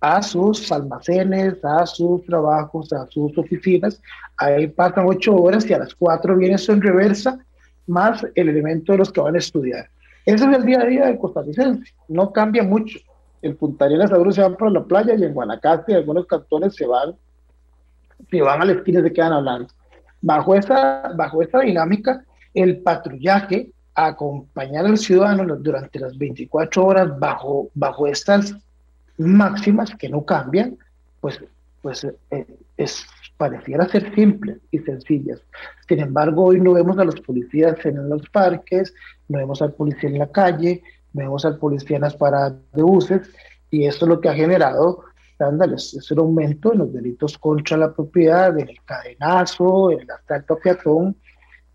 [0.00, 4.00] a sus almacenes, a sus trabajos, a sus oficinas.
[4.36, 7.38] Ahí pasan ocho horas y a las cuatro viene eso en reversa,
[7.86, 9.88] más el elemento de los que van a estudiar.
[10.24, 12.98] Ese es el día a día del costarricense, no cambia mucho.
[13.42, 16.86] En Punta Arenas algunos se van para la playa y en Guanacaste algunos cantones se
[16.86, 17.14] van,
[18.30, 19.68] se van a la esquina se quedan hablando.
[20.20, 27.70] Bajo esa, bajo esta dinámica, el patrullaje, acompañar al ciudadano durante las 24 horas bajo,
[27.74, 28.54] bajo estas
[29.26, 30.78] máximas que no cambian,
[31.20, 31.40] pues,
[31.82, 33.04] pues eh, es,
[33.36, 35.40] pareciera ser simples y sencillas.
[35.88, 38.94] Sin embargo, hoy no vemos a los policías en los parques,
[39.28, 42.82] no vemos al policía en la calle, no vemos al policía en las paradas de
[42.82, 43.30] buses,
[43.70, 45.04] y esto es lo que ha generado
[45.74, 50.10] es, es un aumento en los delitos contra la propiedad, en el cadenazo, en el
[50.10, 51.16] asalto a peatón.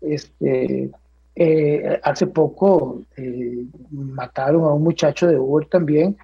[0.00, 0.90] Este,
[1.34, 6.16] eh, hace poco eh, mataron a un muchacho de Uber también,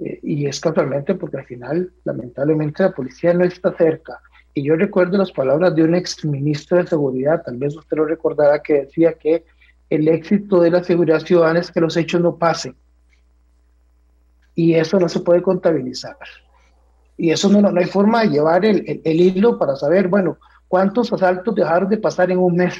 [0.00, 4.20] eh, y es casualmente porque al final, lamentablemente, la policía no está cerca.
[4.54, 8.04] Y yo recuerdo las palabras de un ex ministro de Seguridad, tal vez usted lo
[8.06, 9.44] recordará, que decía que
[9.90, 12.74] el éxito de la seguridad ciudadana es que los hechos no pasen.
[14.54, 16.16] Y eso no se puede contabilizar.
[17.16, 21.12] Y eso no, no hay forma de llevar el, el, hilo para saber, bueno, cuántos
[21.12, 22.74] asaltos dejaron de pasar en un mes.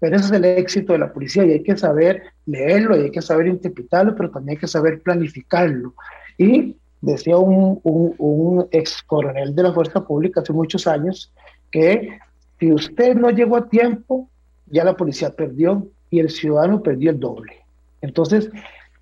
[0.00, 3.10] Pero ese es el éxito de la policía y hay que saber leerlo y hay
[3.10, 5.94] que saber interpretarlo, pero también hay que saber planificarlo.
[6.38, 11.32] Y decía un, un, ex coronel de la Fuerza Pública hace muchos años
[11.70, 12.18] que
[12.58, 14.28] si usted no llegó a tiempo,
[14.66, 17.64] ya la policía perdió y el ciudadano perdió el doble.
[18.00, 18.50] Entonces,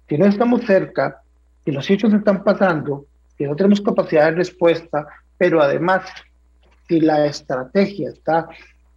[0.09, 1.23] si no estamos cerca,
[1.65, 5.07] si los hechos están pasando, si no tenemos capacidad de respuesta,
[5.39, 6.03] pero además,
[6.89, 8.49] si la estrategia está,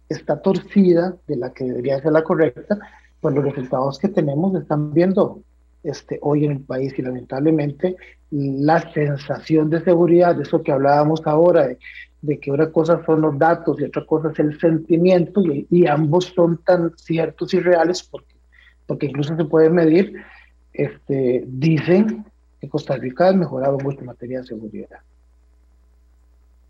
[0.08, 2.78] está torcida de la que debería ser la correcta,
[3.20, 5.42] pues los resultados que tenemos están viendo
[5.82, 7.96] este, hoy en el país y lamentablemente
[8.30, 11.68] la sensación de seguridad, de eso que hablábamos ahora,
[12.22, 16.32] de, que una cosa son los datos y otra cosa es el sentimiento y, ambos
[16.34, 18.34] son tan ciertos y reales porque,
[18.86, 20.14] porque incluso se puede medir,
[20.72, 22.24] este, dicen
[22.60, 25.00] que Costa Rica ha mejorado mucho en materia de seguridad.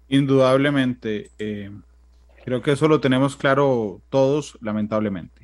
[0.08, 1.70] Indudablemente, eh,
[2.44, 5.39] creo que eso lo tenemos claro todos, lamentablemente.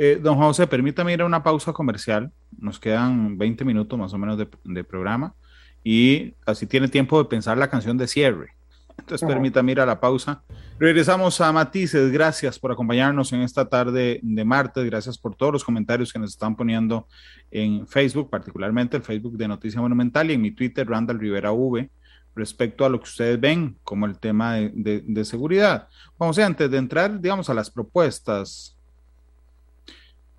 [0.00, 2.30] Eh, don José, permítame ir a una pausa comercial.
[2.56, 5.34] Nos quedan 20 minutos más o menos de, programa
[5.82, 8.52] y así tiene tiempo de pensar la canción de cierre.
[8.96, 10.44] Entonces, permítame ir a la pausa.
[10.78, 12.12] Regresamos a Matices.
[12.12, 14.84] Gracias por acompañarnos en esta tarde de martes.
[14.84, 17.08] Gracias por todos los comentarios que nos están poniendo
[17.50, 21.90] en Facebook, particularmente el Facebook de Noticia Monumental y en mi Twitter, Randall Rivera V,
[22.36, 25.88] respecto a lo que ustedes ven como el tema de, de seguridad.
[26.16, 28.77] Vamos a antes de entrar, digamos, a las propuestas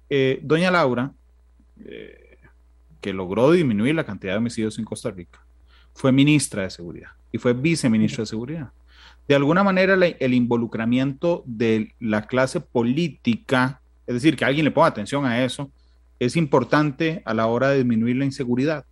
[0.09, 1.11] eh, doña Laura,
[1.85, 2.37] eh,
[3.01, 5.39] que logró disminuir la cantidad de homicidios en Costa Rica,
[5.93, 8.71] fue ministra de Seguridad y fue viceministra de Seguridad.
[9.27, 14.87] De alguna manera, el involucramiento de la clase política, es decir, que alguien le ponga
[14.87, 15.69] atención a eso,
[16.19, 18.85] es importante a la hora de disminuir la inseguridad.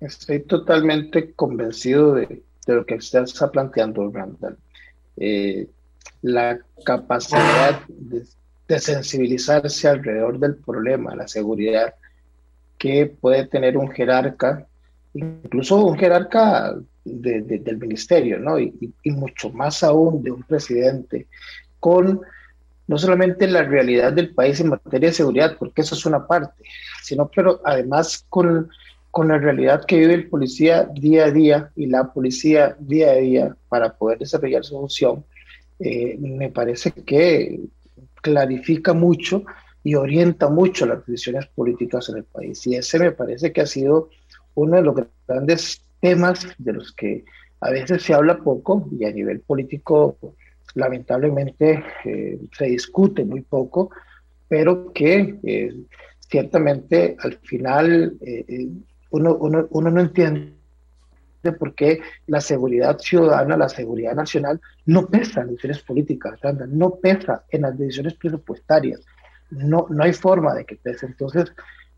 [0.00, 4.58] Estoy totalmente convencido de, lo que usted está planteando, Randall.
[5.16, 5.68] Eh,
[6.22, 8.24] la capacidad de,
[8.74, 11.94] de sensibilizarse alrededor del problema, la seguridad
[12.78, 14.64] que puede tener un jerarca,
[15.12, 18.60] incluso un jerarca del ministerio, ¿no?
[18.60, 21.26] Y, mucho más aún de un presidente,
[21.80, 22.20] con
[22.86, 26.62] no solamente la realidad del país en materia de seguridad, porque eso es una parte,
[27.02, 28.68] sino pero además con,
[29.10, 33.16] con la realidad que vive el policía día a día y la policía día a
[33.16, 35.24] día para poder desarrollar su función,
[35.80, 37.60] eh, me parece que
[38.22, 39.44] clarifica mucho
[39.82, 42.66] y orienta mucho las decisiones políticas en el país.
[42.66, 44.10] Y ese me parece que ha sido
[44.54, 44.94] uno de los
[45.26, 47.24] grandes temas de los que
[47.60, 50.16] a veces se habla poco y a nivel político
[50.74, 53.90] lamentablemente eh, se discute muy poco,
[54.48, 55.74] pero que eh,
[56.20, 58.68] ciertamente al final eh,
[59.10, 60.52] uno, uno, uno, no entiende
[61.58, 66.38] por qué la seguridad ciudadana, la seguridad nacional no pesa en decisiones políticas,
[66.68, 69.00] no pesa en las decisiones presupuestarias,
[69.50, 71.06] no, no hay forma de que pese.
[71.06, 71.52] Entonces,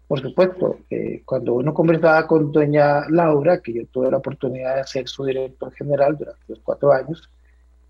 [0.09, 0.79] por supuesto,
[1.25, 5.73] cuando uno conversaba con doña Laura, que yo tuve la oportunidad de ser su director
[5.73, 7.31] general durante los cuatro años,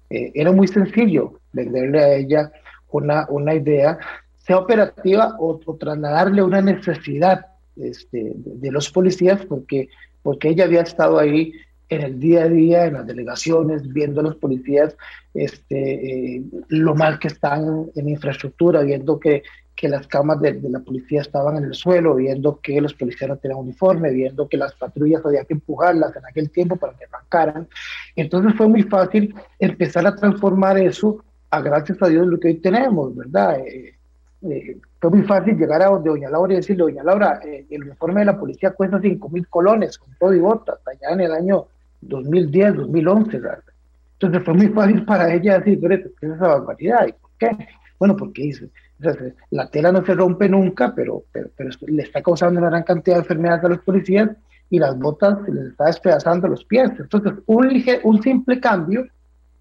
[0.08, 2.52] eh, era muy sencillo venderle a ella
[2.90, 3.98] una, una idea,
[4.38, 7.46] sea operativa o, trasladarle una necesidad
[7.76, 9.88] este, de, los policías, porque,
[10.22, 11.52] porque ella había estado ahí
[11.88, 14.96] en el día a día, en las delegaciones, viendo a los policías
[15.34, 19.42] este, eh, lo mal que están en infraestructura, viendo que
[19.74, 23.36] que las camas de, la policía estaban en el suelo, viendo que los policías no
[23.36, 27.68] tenían uniforme, viendo que las patrullas había que empujarlas en aquel tiempo para que arrancaran.
[28.14, 32.54] Entonces fue muy fácil empezar a transformar eso a gracias a Dios lo que hoy
[32.56, 33.60] tenemos, ¿verdad?
[33.60, 33.94] Eh,
[34.42, 37.82] eh, fue muy fácil llegar a donde doña Laura y decirle, doña Laura, eh, el
[37.82, 41.32] uniforme de la policía cuesta 5 mil colones con todo y botas, allá en el
[41.32, 41.66] año
[42.02, 43.64] 2010, 2011, ¿verdad?
[44.12, 47.08] Entonces fue muy fácil para ella decir, pero ¿qué es esa barbaridad?
[47.08, 47.50] ¿Y por qué?
[47.98, 48.70] Bueno, porque dice,
[49.50, 53.22] la tela no se rompe nunca, pero, pero, le está causando una gran cantidad de
[53.22, 54.30] enfermedades a los policías
[54.70, 56.92] y las botas se les está despedazando los pies.
[56.96, 59.04] Entonces, un, un simple cambio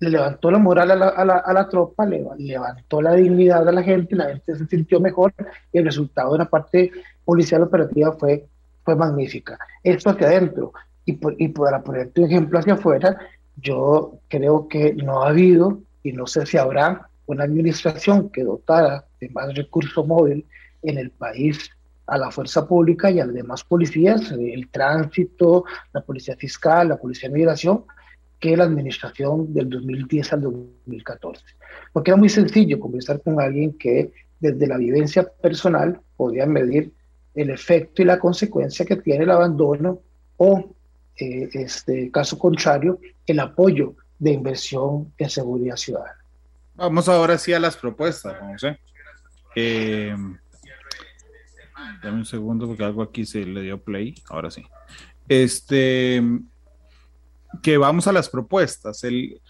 [0.02, 3.84] le levantó la moral a la, a la, tropa, le, levantó la dignidad a la
[3.84, 5.32] gente, la gente se sintió mejor
[5.72, 6.92] y el resultado de la parte
[7.24, 8.48] policial operativa fue,
[8.84, 9.60] fue magnífica.
[9.84, 10.74] Esto hacia adentro.
[11.06, 13.16] Y, por, y para ponerte un ejemplo hacia afuera,
[13.58, 19.06] yo creo que no ha habido, y no sé si habrá, una administración que dotara
[19.20, 20.48] de más recurso móvil
[20.82, 21.70] en el país
[22.08, 26.98] a la fuerza pública y a las demás policías, el tránsito, la policía fiscal, la
[26.98, 27.86] policía de migración,
[28.42, 31.46] que la administración del 2010 al 2014.
[31.94, 36.92] Porque era muy sencillo conversar con alguien que desde la vivencia personal podía medir
[37.36, 40.02] el efecto y la consecuencia que tiene el abandono
[40.38, 40.74] o,
[41.16, 46.18] eh, este caso contrario, el apoyo de inversión en seguridad ciudadana.
[46.74, 48.80] Vamos ahora sí a las propuestas, José.
[49.56, 50.16] Eh,
[52.02, 54.16] dame un segundo porque algo aquí se le dio play.
[54.30, 54.64] Ahora sí.
[55.28, 56.22] Este,
[57.62, 59.04] que vamos a las propuestas.
[59.04, 59.42] El,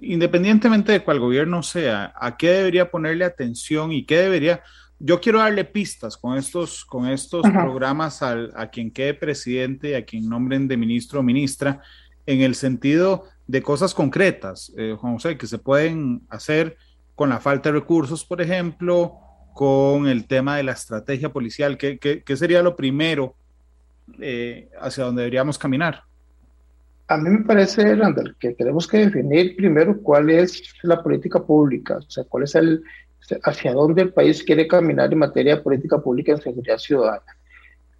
[0.00, 4.62] independientemente de cuál gobierno sea, ¿a qué debería ponerle atención y qué debería?
[4.98, 9.94] Yo quiero darle pistas con estos, con estos programas al, a quien quede presidente y
[9.94, 11.82] a quien nombren de ministro o ministra,
[12.26, 16.78] en el sentido de cosas concretas, eh, Juan José, que se pueden hacer
[17.14, 19.18] con la falta de recursos, por ejemplo,
[19.52, 21.76] con el tema de la estrategia policial.
[21.76, 23.36] ¿Qué, qué, sería lo primero
[24.20, 26.02] eh, hacia donde deberíamos caminar?
[27.06, 31.98] A mí me parece, Randall, que tenemos que definir primero cuál es la política pública,
[31.98, 32.82] o sea, cuál es el,
[33.42, 37.34] hacia dónde el país quiere caminar en materia de política pública en seguridad ciudadana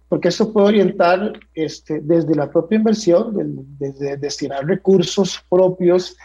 [0.07, 6.15] porque eso puede orientar este, desde la propia inversión, desde destinar recursos propios,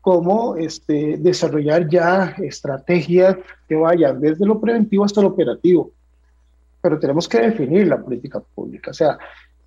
[0.00, 3.36] como este, desarrollar ya estrategias
[3.68, 5.90] que vayan desde lo preventivo hasta lo operativo.
[6.80, 9.18] Pero tenemos que definir la política pública, o sea,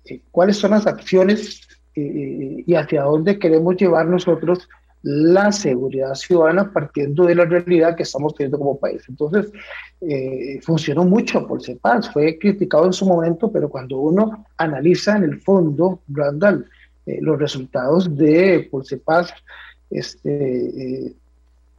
[0.06, 1.60] eh, cuáles son las acciones
[1.94, 4.68] eh, y hacia dónde queremos llevar nosotros
[5.02, 9.02] la seguridad ciudadana partiendo de la realidad que estamos teniendo como país.
[9.08, 9.50] Entonces,
[10.02, 15.24] eh, funcionó mucho por CEPAS, fue criticado en su momento, pero cuando uno analiza en
[15.24, 16.66] el fondo, Randall,
[17.06, 19.32] eh, los resultados de por CEPAS,
[19.90, 21.12] este, eh,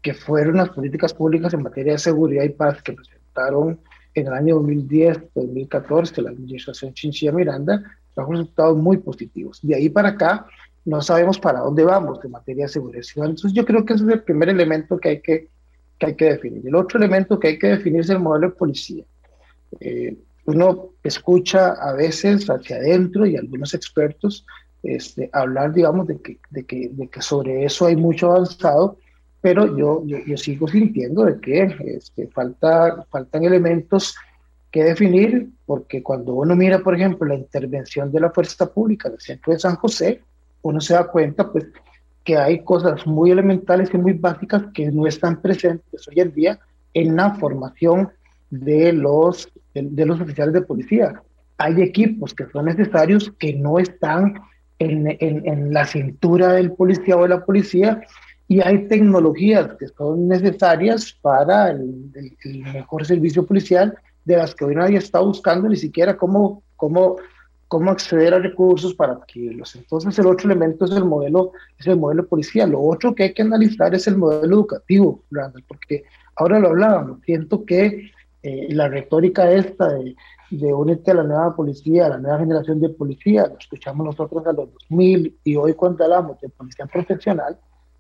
[0.02, 3.80] que fueron las políticas públicas en materia de seguridad y paz que presentaron
[4.16, 7.84] en el año 2010-2014 la administración Chinchilla Miranda,
[8.14, 9.60] trajo resultados muy positivos.
[9.62, 10.46] De ahí para acá,
[10.86, 14.10] no sabemos para dónde vamos en materia de seguridad Entonces yo creo que ese es
[14.10, 15.50] el primer elemento que hay que,
[16.00, 16.68] que, hay que definir.
[16.68, 19.04] El otro elemento que hay que definir es el modelo de policía.
[19.80, 24.46] Eh, uno escucha a veces hacia adentro y algunos expertos
[24.84, 28.98] este, hablar, digamos, de que, de, que, de que sobre eso hay mucho avanzado,
[29.40, 34.16] pero yo, yo, sigo sintiendo de que este, falta, faltan elementos
[34.72, 39.20] que definir, porque cuando uno mira, por ejemplo, la intervención de la fuerza pública del
[39.20, 40.22] centro de San José,
[40.62, 41.66] uno se da cuenta pues
[42.24, 46.60] que hay cosas muy elementales y muy básicas que no están presentes hoy en día
[46.94, 48.10] en la formación
[48.50, 51.22] de los, de, los oficiales de policía.
[51.58, 54.36] Hay equipos que son necesarios que no están
[54.80, 58.02] en, en, en, la cintura del policía o de la policía
[58.52, 62.12] y hay tecnologías que son necesarias para el,
[62.74, 63.96] mejor servicio policial
[64.26, 67.18] de las que hoy nadie está buscando ni siquiera cómo, cómo,
[67.68, 69.76] cómo acceder a recursos para adquirirlos.
[69.76, 72.72] Entonces el otro elemento es el modelo, es el modelo policial.
[72.72, 75.24] Lo otro que hay que analizar es el modelo educativo,
[75.68, 76.04] porque
[76.36, 78.12] ahora lo hablábamos, siento que
[78.44, 80.16] eh, la retórica esta de,
[80.50, 84.46] de unirte a la nueva policía, a la nueva generación de policía, lo escuchamos nosotros
[84.48, 87.58] a los 2000 y hoy cuando hablamos de policía profesional,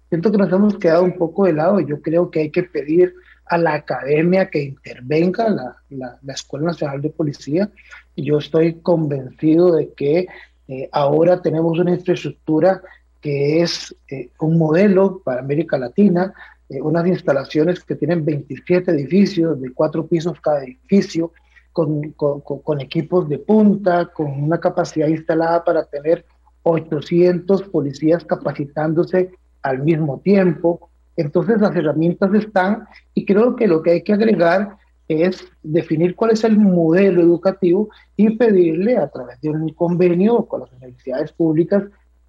[0.09, 1.79] siento que nos hemos quedado un poco de lado.
[1.79, 3.13] Yo creo que hay que pedir
[3.45, 5.49] a la academia que intervenga,
[5.89, 7.69] la, la, Escuela Nacional de Policía.
[8.15, 10.27] Yo estoy convencido de que
[10.67, 12.81] eh, ahora tenemos una infraestructura
[13.19, 16.33] que es eh, un modelo para América Latina,
[16.69, 21.31] eh, unas instalaciones que tienen 27 edificios de cuatro pisos cada edificio,
[21.73, 26.25] con, con, equipos de punta, con una capacidad instalada para tener
[26.63, 29.31] 800 policías capacitándose
[29.61, 30.90] al mismo tiempo.
[31.21, 36.31] Entonces las herramientas están y creo que lo que hay que agregar es definir cuál
[36.31, 41.83] es el modelo educativo y pedirle a través de un convenio con las universidades públicas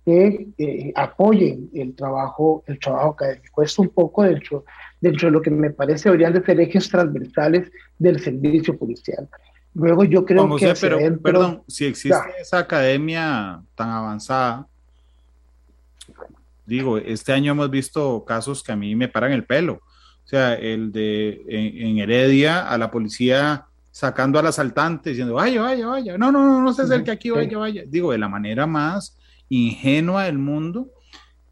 [0.04, 3.62] que eh, apoyen el trabajo, el trabajo académico.
[3.62, 4.64] Es un poco dentro,
[5.00, 9.28] dentro de lo que me parece deberían de ser ejes transversales del servicio policial.
[9.74, 10.74] Luego yo creo que...
[10.78, 14.66] pero, perdón, si existe esa academia tan avanzada,
[16.66, 19.74] digo, este año hemos visto casos que a mí me paran el pelo.
[20.24, 25.86] O sea, el de en, Heredia a la policía sacando al asaltante diciendo, vaya, vaya,
[25.86, 27.82] vaya, no, no, no, no se acerque aquí, vaya, vaya.
[27.86, 30.90] Digo, de la manera más ingenua del mundo.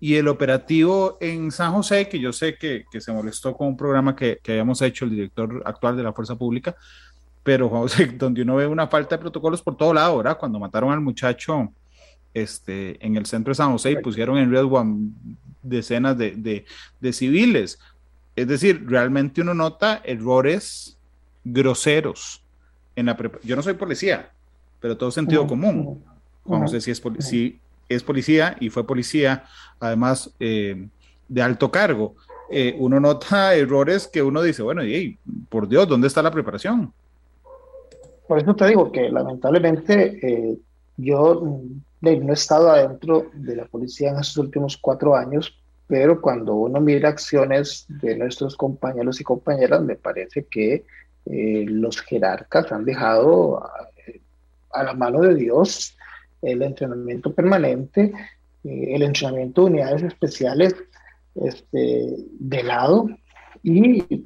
[0.02, 3.76] Y el operativo en San José, que yo sé que, que se molestó con un
[3.76, 6.74] programa que, que, habíamos hecho el director actual de la Fuerza Pública,
[7.42, 10.38] pero José, donde uno ve una falta de protocolos por todo lado, ¿verdad?
[10.38, 11.70] Cuando mataron al muchacho
[12.34, 14.86] este, en el centro de San José y pusieron en riesgo a
[15.62, 16.64] decenas de, de,
[17.00, 17.78] de civiles.
[18.36, 20.96] Es decir, realmente uno nota errores
[21.44, 22.42] groseros
[22.96, 24.30] en la Yo no soy policía,
[24.80, 26.02] pero todo sentido común.
[26.44, 27.02] Juan José si es,
[27.88, 29.44] es policía y fue policía,
[29.78, 30.88] además eh,
[31.28, 32.16] de alto cargo.
[32.50, 35.18] Eh, uno nota errores que uno dice, bueno, y
[35.48, 36.92] por Dios, ¿dónde está la preparación?
[38.26, 40.58] Por eso te digo que lamentablemente eh,
[41.02, 41.62] yo
[42.00, 46.80] no he estado adentro de la policía en estos últimos cuatro años, pero cuando uno
[46.80, 50.84] mira acciones de nuestros compañeros y compañeras, me parece que
[51.26, 53.62] los jerarcas han dejado
[54.72, 55.96] a la mano de Dios
[56.42, 58.12] el entrenamiento permanente,
[58.64, 60.74] eh, el entrenamiento de unidades especiales
[61.34, 63.08] este, de lado.
[63.62, 64.24] Y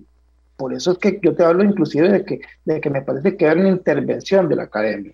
[0.57, 3.49] por eso es que yo te hablo inclusive de que, de que me parece que
[3.49, 5.12] hay una intervención de la academia,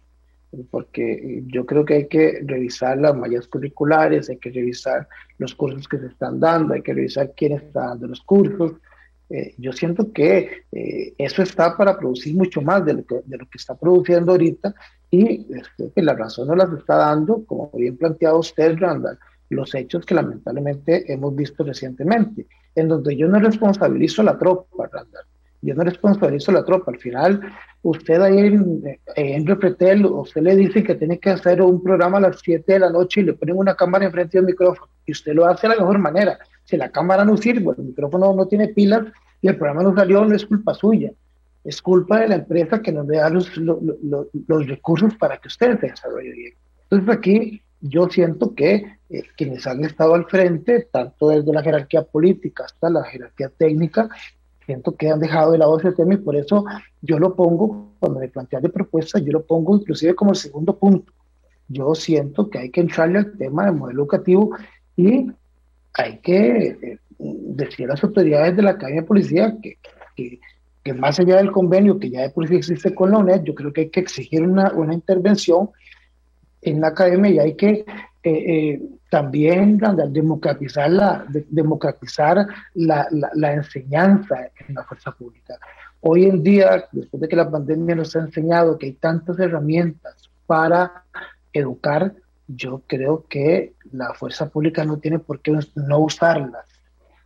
[0.71, 5.87] porque yo creo que hay que revisar las mallas curriculares, hay que revisar los cursos
[5.87, 8.73] que se están dando, hay que revisar quién está dando los cursos.
[9.29, 13.39] Eh, yo siento que eh, eso está para producir mucho más de lo que, de
[13.39, 14.75] lo que está produciendo ahorita
[15.09, 19.19] y este, la razón no las está dando, como bien planteado usted, Randall,
[19.51, 24.89] los hechos que lamentablemente hemos visto recientemente, en donde yo no responsabilizo a la tropa,
[24.91, 25.25] Randall.
[25.63, 26.91] Yo no responsabilizo a la tropa.
[26.91, 27.41] Al final,
[27.83, 28.83] usted ahí en,
[29.17, 32.91] en usted le dice que tiene que hacer un programa a las 7 de la
[32.91, 34.91] noche y le ponen una cámara enfrente del micrófono.
[35.05, 36.39] Y usted lo hace de la mejor manera.
[36.65, 39.07] Si la cámara no sirve, el micrófono no tiene pilas
[39.43, 41.13] y el programa no salió, no es culpa suya
[41.65, 45.89] es culpa de la empresa que nos da los, los, recursos para que ustedes se
[45.89, 46.55] desarrollen bien.
[46.85, 52.03] Entonces aquí yo siento que eh, quienes han estado al frente, tanto desde la jerarquía
[52.03, 54.09] política hasta la jerarquía técnica,
[54.71, 56.65] siento que han dejado de lado ese tema y por eso
[57.03, 60.79] yo lo pongo, cuando me plantean de propuestas, yo lo pongo inclusive como el segundo
[60.79, 61.13] punto.
[61.67, 64.51] Yo siento que hay que entrarle al tema del modelo educativo
[64.97, 65.27] y
[65.95, 69.79] hay que eh, decir a las autoridades de la Academia de Policía que,
[70.17, 70.41] que
[70.83, 73.73] que más allá del convenio que ya de sí existe con la UNED, yo creo
[73.73, 75.69] que hay que exigir una, una intervención
[76.63, 77.85] en la academia y hay que
[78.23, 85.59] eh, eh, también democratizar, la, democratizar la, la, enseñanza en la fuerza pública.
[86.01, 90.31] Hoy en día, después de que la pandemia nos ha enseñado que hay tantas herramientas
[90.47, 91.05] para
[91.53, 92.15] educar,
[92.47, 96.67] yo creo que la fuerza pública no tiene por qué no usarlas.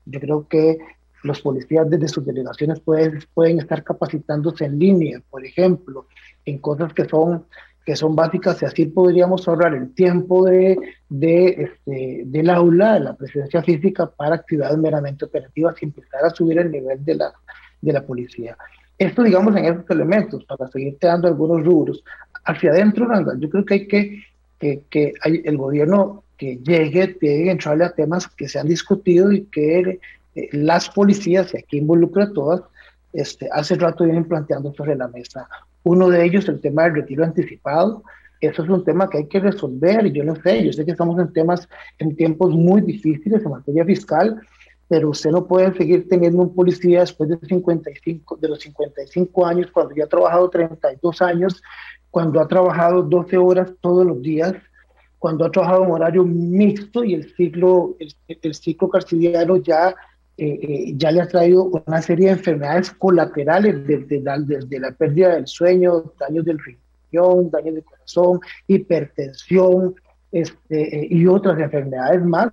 [0.06, 0.78] Yo creo que
[1.22, 6.06] los policías desde sus delegaciones pueden, pueden estar capacitándose en línea, por ejemplo,
[6.44, 7.46] en cosas que son,
[7.84, 10.78] que son básicas y así podríamos ahorrar el tiempo de,
[11.08, 16.30] de, este, del aula, de la presencia física para actividades meramente operativas y empezar a
[16.30, 17.32] subir el nivel de la,
[17.82, 18.56] de la policía.
[18.98, 22.02] Esto, digamos, en esos elementos, para seguirte dando algunos rubros.
[22.44, 23.08] Hacia adentro,
[23.38, 24.22] yo creo que hay que,
[24.58, 28.68] que, que hay, el gobierno que llegue, tiene que entrarle a temas que se han
[28.68, 30.00] discutido y que
[30.34, 32.62] eh, las policías, y aquí involucra a todas,
[33.12, 35.48] este, hace rato vienen planteando sobre la mesa.
[35.84, 38.02] Uno de ellos, el tema del retiro anticipado.
[38.40, 40.12] Eso es un tema que hay que resolver.
[40.12, 41.68] Yo no sé, yo sé que estamos en temas,
[41.98, 44.40] en tiempos muy difíciles en materia fiscal,
[44.88, 49.70] pero usted no puede seguir teniendo un policía después de, 55, de los 55 años,
[49.70, 51.62] cuando ya ha trabajado 32 años,
[52.10, 54.54] cuando ha trabajado 12 horas todos los días,
[55.18, 59.94] cuando ha trabajado en horario mixto y el ciclo, el, ciclo carcidiano ya,
[60.36, 64.90] eh, eh, ya le ha traído una serie de enfermedades colaterales desde la, desde la
[64.90, 69.94] pérdida del sueño, daños del riñón, daños del corazón, hipertensión
[70.32, 72.48] este, eh, y otras enfermedades más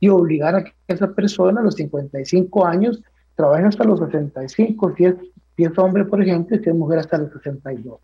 [0.00, 3.00] y obligar a que esa persona a los 55 años
[3.36, 5.14] trabaje hasta los 65, si es,
[5.56, 8.00] si es hombre, por ejemplo, y si es mujer hasta los 62.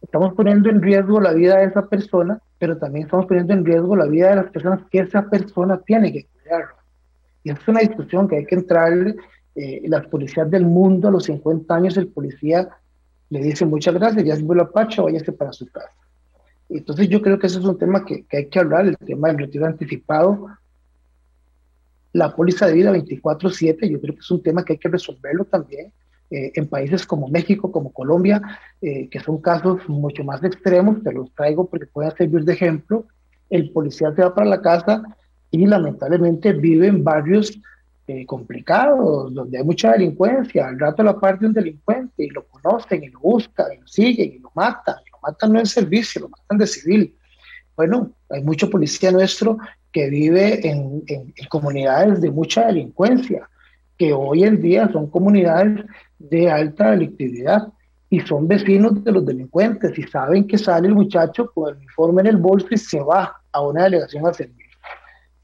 [0.00, 3.94] Estamos poniendo en riesgo la vida de esa persona, pero también estamos poniendo en riesgo
[3.94, 6.83] la vida de las personas que esa persona tiene que cuidar.
[7.44, 9.14] Y es una discusión que hay que entrarle.
[9.54, 12.68] Eh, las policías del mundo, a los 50 años, el policía
[13.30, 15.92] le dice muchas gracias, ya se vuelve a Pacha, váyase para su casa.
[16.68, 19.28] Entonces yo creo que ese es un tema que, que hay que hablar, el tema
[19.28, 20.48] del retiro anticipado,
[22.12, 25.44] la póliza de vida 24/7, yo creo que es un tema que hay que resolverlo
[25.44, 25.92] también.
[26.30, 28.40] Eh, en países como México, como Colombia,
[28.80, 33.06] eh, que son casos mucho más extremos, te los traigo porque pueden servir de ejemplo.
[33.50, 35.02] El policía se va para la casa
[35.54, 37.56] y lamentablemente vive en barrios
[38.08, 40.66] eh, complicados, donde hay mucha delincuencia.
[40.66, 43.86] Al rato la parte de un delincuente y lo conocen y lo buscan y lo
[43.86, 44.96] siguen y lo matan.
[45.12, 47.14] lo matan no en servicio, lo matan de civil.
[47.76, 49.58] Bueno, hay mucho policía nuestro
[49.92, 51.04] que vive en,
[51.48, 53.48] comunidades de mucha delincuencia,
[53.96, 55.84] que hoy en día son comunidades
[56.18, 57.68] de alta delictividad
[58.10, 62.22] y son vecinos de los delincuentes y saben que sale el muchacho con el uniforme
[62.22, 64.63] en el bolso y se va a una delegación a servir.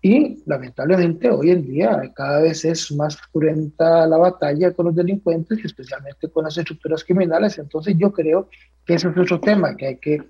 [0.03, 5.59] Y lamentablemente hoy en día cada vez es más cruenta la batalla con los delincuentes
[5.63, 7.59] y especialmente con las estructuras criminales.
[7.59, 8.49] Entonces yo creo
[8.87, 10.23] que ese es otro tema que hay que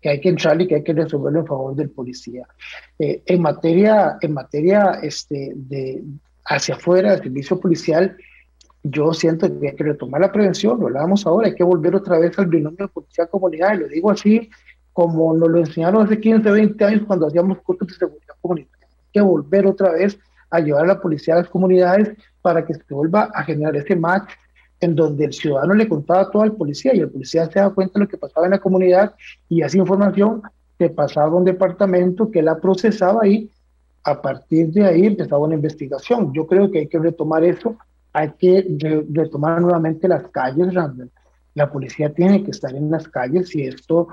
[0.00, 2.46] que hay que entrar y que hay que resolverlo en favor del policía.
[2.98, 6.02] Eh, en materia, en materia este, de
[6.44, 8.16] hacia afuera del servicio policial,
[8.82, 12.18] yo siento que hay que retomar la prevención, lo hablábamos ahora, hay que volver otra
[12.18, 14.48] vez al binomio policía-comunidad, y lo digo así
[14.92, 18.75] como nos lo enseñaron hace 15, 20 años cuando hacíamos cursos de seguridad comunitaria.
[19.16, 20.18] Que volver otra vez
[20.50, 23.96] a llevar a la policía a las comunidades para que se vuelva a generar ese
[23.96, 24.30] match
[24.80, 27.94] en donde el ciudadano le contaba todo al policía y el policía se daba cuenta
[27.94, 29.14] de lo que pasaba en la comunidad
[29.48, 30.42] y esa información
[30.76, 33.50] se pasaba a un departamento que la procesaba y
[34.04, 36.30] a partir de ahí empezaba una investigación.
[36.34, 37.78] Yo creo que hay que retomar eso,
[38.12, 38.66] hay que
[39.12, 40.74] retomar nuevamente las calles,
[41.54, 44.08] La policía tiene que estar en las calles y esto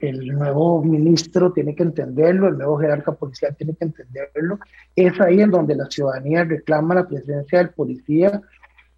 [0.00, 4.58] el nuevo ministro tiene que entenderlo, el nuevo jerarca policial tiene que entenderlo.
[4.94, 8.40] Es ahí en donde la ciudadanía reclama la presencia del policía,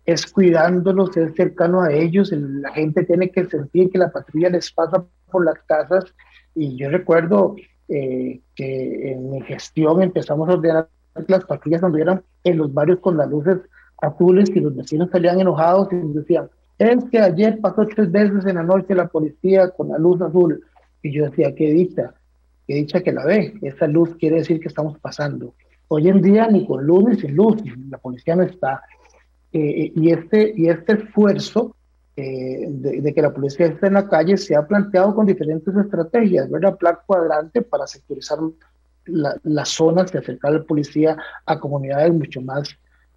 [0.04, 4.70] es cuidándolos, es cercano a ellos, la gente tiene que sentir que la patrulla les
[4.72, 6.04] pasa por las casas
[6.54, 7.56] y yo recuerdo
[7.88, 13.00] eh, que en mi gestión empezamos a ordenar que las patrullas anduvieran en los barrios
[13.00, 13.58] con las luces
[14.00, 16.48] azules y los vecinos salían enojados y decían,
[16.78, 20.64] es que ayer pasó tres veces en la noche la policía con la luz azul
[21.02, 22.14] y yo decía, qué dicha,
[22.66, 25.54] qué dicha que la ve, esa luz quiere decir que estamos pasando.
[25.88, 27.56] Hoy en día ni con luz ni sin luz,
[27.88, 28.82] la policía no está.
[29.52, 31.74] Eh, y, este, y este esfuerzo
[32.16, 36.50] eh, de, que la policía esté en la calle se ha planteado con diferentes estrategias,
[36.50, 36.76] ¿verdad?
[36.76, 38.38] Plan cuadrante para sectorizar
[39.06, 42.68] las zonas y acercar a la policía a comunidades mucho más,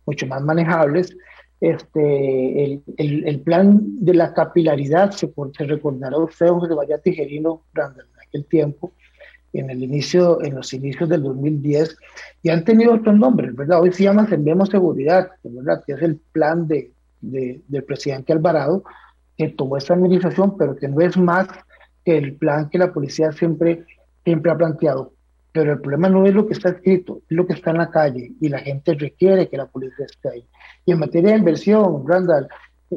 [0.06, 1.16] mucho más manejables.
[1.64, 8.28] Este, el, el, plan de la capilaridad, se, se recordará usted, José vaya Tijerino, en
[8.28, 8.92] aquel tiempo,
[9.54, 11.96] en el inicio, en los inicios del 2010,
[12.42, 13.82] y han tenido otros nombres, ¿verdad?
[13.82, 15.82] Hoy se llama Sembremos Seguridad, ¿verdad?
[15.88, 16.92] Que es el plan de,
[17.22, 18.84] de, del presidente Alvarado,
[19.38, 21.48] que tomó esta administración, pero que no es más
[22.04, 23.86] que el plan que la policía siempre,
[24.26, 25.14] siempre ha planteado.
[25.54, 27.90] Pero el problema no es lo que está escrito, es lo que está en la
[27.90, 30.46] calle, y la gente requiere que la policía esté ahí.
[30.86, 32.48] Y en materia de inversión, Randall,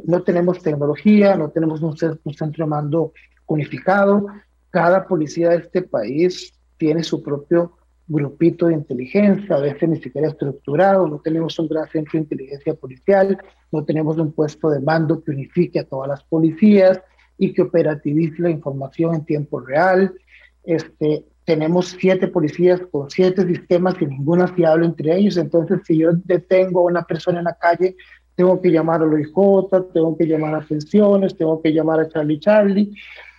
[0.05, 3.13] no tenemos tecnología, no tenemos un, centro de mando
[3.47, 4.27] unificado,
[4.71, 7.73] cada policía de este país tiene su propio
[8.09, 12.75] grupito de inteligencia, a veces ni siquiera estructurado, no tenemos un gran centro de inteligencia
[12.75, 13.39] policial,
[13.73, 17.01] no tenemos un puesto de mando que unifique a todas las policías
[17.39, 20.15] y que operativice la información en tiempo real.
[20.63, 26.11] Este, tenemos siete policías con siete sistemas y ninguna fiable entre ellos, entonces si yo
[26.13, 27.97] detengo a una persona en la calle,
[28.35, 32.09] tengo que llamar a Luis J, tengo que llamar a pensiones, tengo que llamar a
[32.09, 32.93] Charlie Charlie,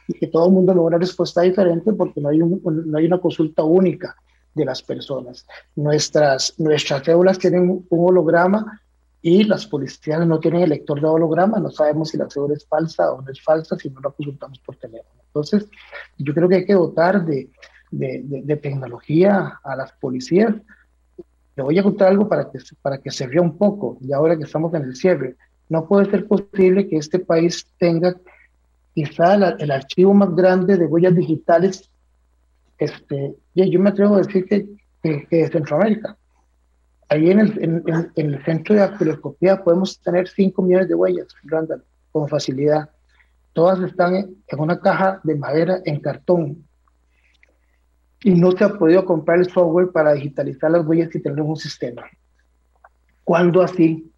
[0.08, 3.20] y que todo el mundo logra una respuesta diferente porque no hay, no hay una
[3.20, 4.16] consulta única
[4.56, 5.46] de las personas.
[5.76, 8.82] Nuestras, nuestras cédulas tienen un holograma
[9.22, 12.66] y las policías no tienen el lector de holograma, no sabemos si la cédula es
[12.66, 15.22] falsa o no es falsa si no la consultamos por teléfono.
[15.26, 15.68] Entonces,
[16.18, 17.50] yo creo que hay que dotar de,
[17.92, 20.54] de, de, tecnología a las policías.
[21.56, 24.38] Le voy a contar algo para que, para que se vea un poco, y ahora
[24.38, 25.36] que estamos en el cierre.
[25.70, 28.16] No puede ser posible que este país tenga
[28.94, 31.90] quizá el, archivo más grande de huellas digitales.
[32.78, 34.68] Este, yo me atrevo a decir que,
[35.02, 36.18] que, que de Centroamérica
[37.10, 41.84] Ahí en el, en, el centro de dactiloscopía podemos tener 5 millones de huellas, Randall,
[42.12, 42.90] con facilidad.
[43.54, 46.67] Todas están en una caja de madera en cartón.
[48.28, 51.56] Y no se ha podido comprar el software para digitalizar las huellas y tener un
[51.56, 52.04] sistema.
[53.24, 54.12] ¿Cuándo así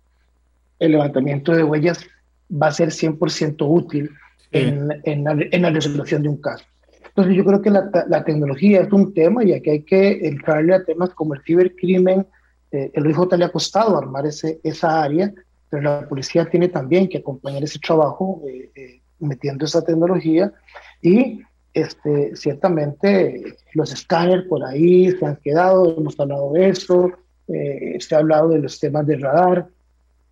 [0.80, 2.04] el levantamiento de huellas
[2.52, 4.10] va a ser 100% útil
[4.52, 6.66] en, en, la, en, la, resolución de un caso?
[7.06, 10.74] Entonces yo creo que la, la tecnología es un tema y aquí hay que entrarle
[10.74, 12.26] a temas como el cibercrimen,
[12.72, 15.32] eh, el IJ le ha costado armar ese, esa área,
[15.70, 20.52] pero la policía tiene también que acompañar ese trabajo eh, eh, metiendo esa tecnología
[21.00, 21.44] y
[21.74, 27.12] este, ciertamente los escáneres por ahí se han quedado, hemos hablado de eso,
[27.48, 29.68] se ha hablado de los temas de radar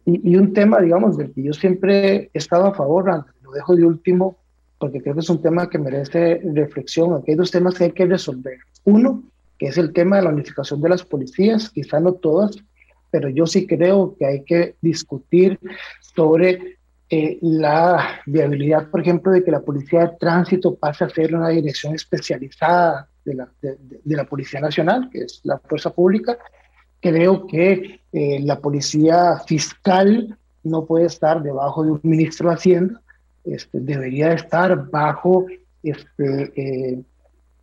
[0.06, 3.76] y, y, un tema, digamos, del que yo siempre he estado a favor, lo dejo
[3.76, 4.38] de último
[4.80, 7.92] porque creo que es un tema que merece reflexión, aquí hay dos temas que hay
[7.92, 8.58] que resolver.
[8.84, 9.24] Uno,
[9.58, 12.58] que es el tema de la unificación de las policías, quizá no todas,
[13.10, 15.60] pero yo sí creo que hay que discutir
[16.02, 16.76] sobre
[17.10, 21.49] eh, la viabilidad, por ejemplo, de que la policía de tránsito pase a ser una
[21.49, 23.78] dirección especializada de la, de,
[24.16, 26.38] la Policía Nacional, que es la fuerza pública.
[26.99, 33.01] Creo que eh, la policía fiscal no puede estar debajo de un ministro de Hacienda,
[33.45, 35.45] este, debería estar bajo
[35.84, 37.01] este, eh,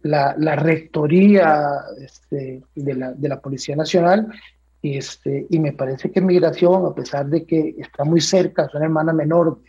[0.02, 4.28] la, la rectoría este, de, la, de, la, Policía Nacional
[4.84, 8.84] este, y me parece que Migración, a pesar de que está muy cerca, es una
[8.84, 9.60] hermana menor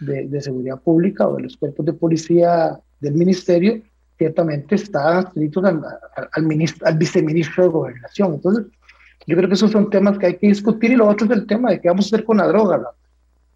[0.00, 3.82] de, de Seguridad Pública o de los cuerpos de policía del Ministerio,
[4.18, 5.82] ciertamente está adscrito al,
[6.14, 8.34] al, al viceministro de Gobernación.
[8.34, 8.66] Entonces,
[9.26, 11.46] yo creo que esos son temas que hay que discutir y lo otro es el
[11.46, 12.80] tema de qué vamos a hacer con la droga.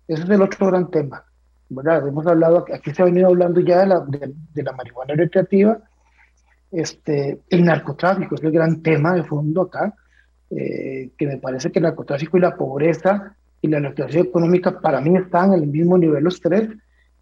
[0.09, 1.25] Ese es el otro gran tema.
[1.69, 2.07] ¿verdad?
[2.07, 5.79] Hemos hablado, aquí se ha venido hablando ya de la, de, de la marihuana recreativa,
[6.71, 9.95] este, el narcotráfico es el gran tema de fondo acá,
[10.51, 15.01] eh, que me parece que el narcotráfico y la pobreza y la explotación económica para
[15.01, 16.69] mí están en el mismo nivel los tres,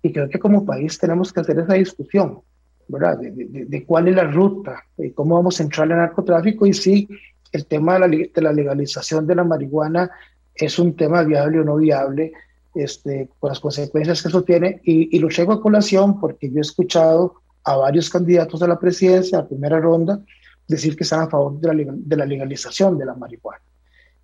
[0.02, 2.40] y creo que como país tenemos que hacer esa discusión,
[2.88, 3.18] ¿verdad?
[3.18, 3.30] De,
[3.66, 7.08] de, cuál es la ruta, de cómo vamos a entrar al narcotráfico y si
[7.52, 10.10] el tema de la, de la, legalización de la marihuana
[10.54, 12.32] es un tema viable o no viable,
[12.74, 14.80] este, con las consecuencias que eso tiene.
[14.84, 18.78] Y, y lo llego a colación porque yo he escuchado a varios candidatos a la
[18.78, 20.20] presidencia, a primera ronda,
[20.68, 23.62] decir que están a favor de la, de la legalización de la marihuana.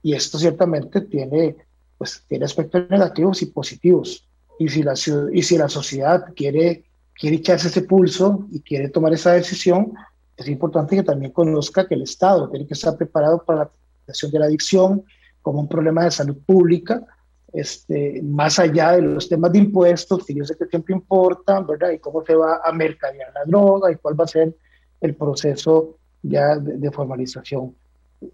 [0.03, 1.57] Y esto ciertamente tiene,
[1.97, 4.29] pues, tiene aspectos negativos y positivos.
[4.59, 4.95] Y si la,
[5.33, 6.85] y si la sociedad quiere,
[7.15, 9.93] quiere echarse ese pulso y quiere tomar esa decisión,
[10.37, 14.31] es importante que también conozca que el Estado tiene que estar preparado para la protección
[14.31, 15.05] de la adicción
[15.43, 17.05] como un problema de salud pública
[17.53, 21.91] este, más allá de los temas de impuestos, que yo sé que siempre importan, ¿verdad?
[21.91, 24.55] Y cómo se va a mercadear la droga y cuál va a ser
[25.01, 27.75] el proceso ya de, formalización.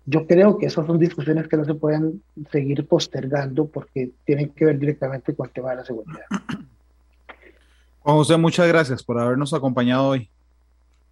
[0.07, 4.65] Yo creo que esas son discusiones que no se pueden seguir postergando porque tienen que
[4.65, 6.25] ver directamente con el tema de la seguridad.
[8.01, 10.31] Juan José, muchas gracias por habernos acompañado hoy.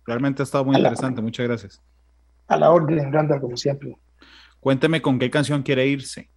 [0.07, 1.81] Realmente ha estado muy interesante, muchas gracias.
[2.49, 3.97] A la orden, Randall, como siempre.
[4.61, 6.31] Cuénteme con qué canción quiere irse.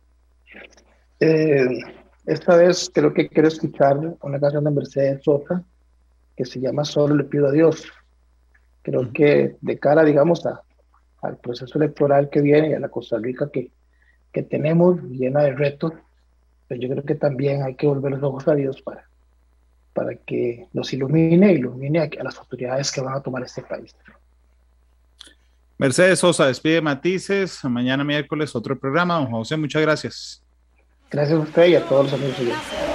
[1.19, 1.65] Eh,
[2.25, 5.63] esta vez creo que quiero escuchar una canción de Mercedes Sosa
[6.36, 7.86] que se llama Solo le pido a Dios.
[8.86, 10.61] Creo que de cara, digamos, a,
[11.23, 13.71] al proceso electoral que viene y a la Costa Rica que,
[14.31, 15.93] que tenemos llena de retos,
[16.67, 19.09] pues yo creo que también hay que volver los ojos a Dios para,
[19.91, 23.95] para que nos ilumine ilumine a, a las autoridades que van a tomar este país.
[25.79, 27.63] Mercedes Sosa despide Matices.
[27.63, 29.15] Mañana miércoles otro programa.
[29.15, 30.43] Don José, muchas gracias.
[31.09, 32.94] Gracias a usted y a todos los amigos.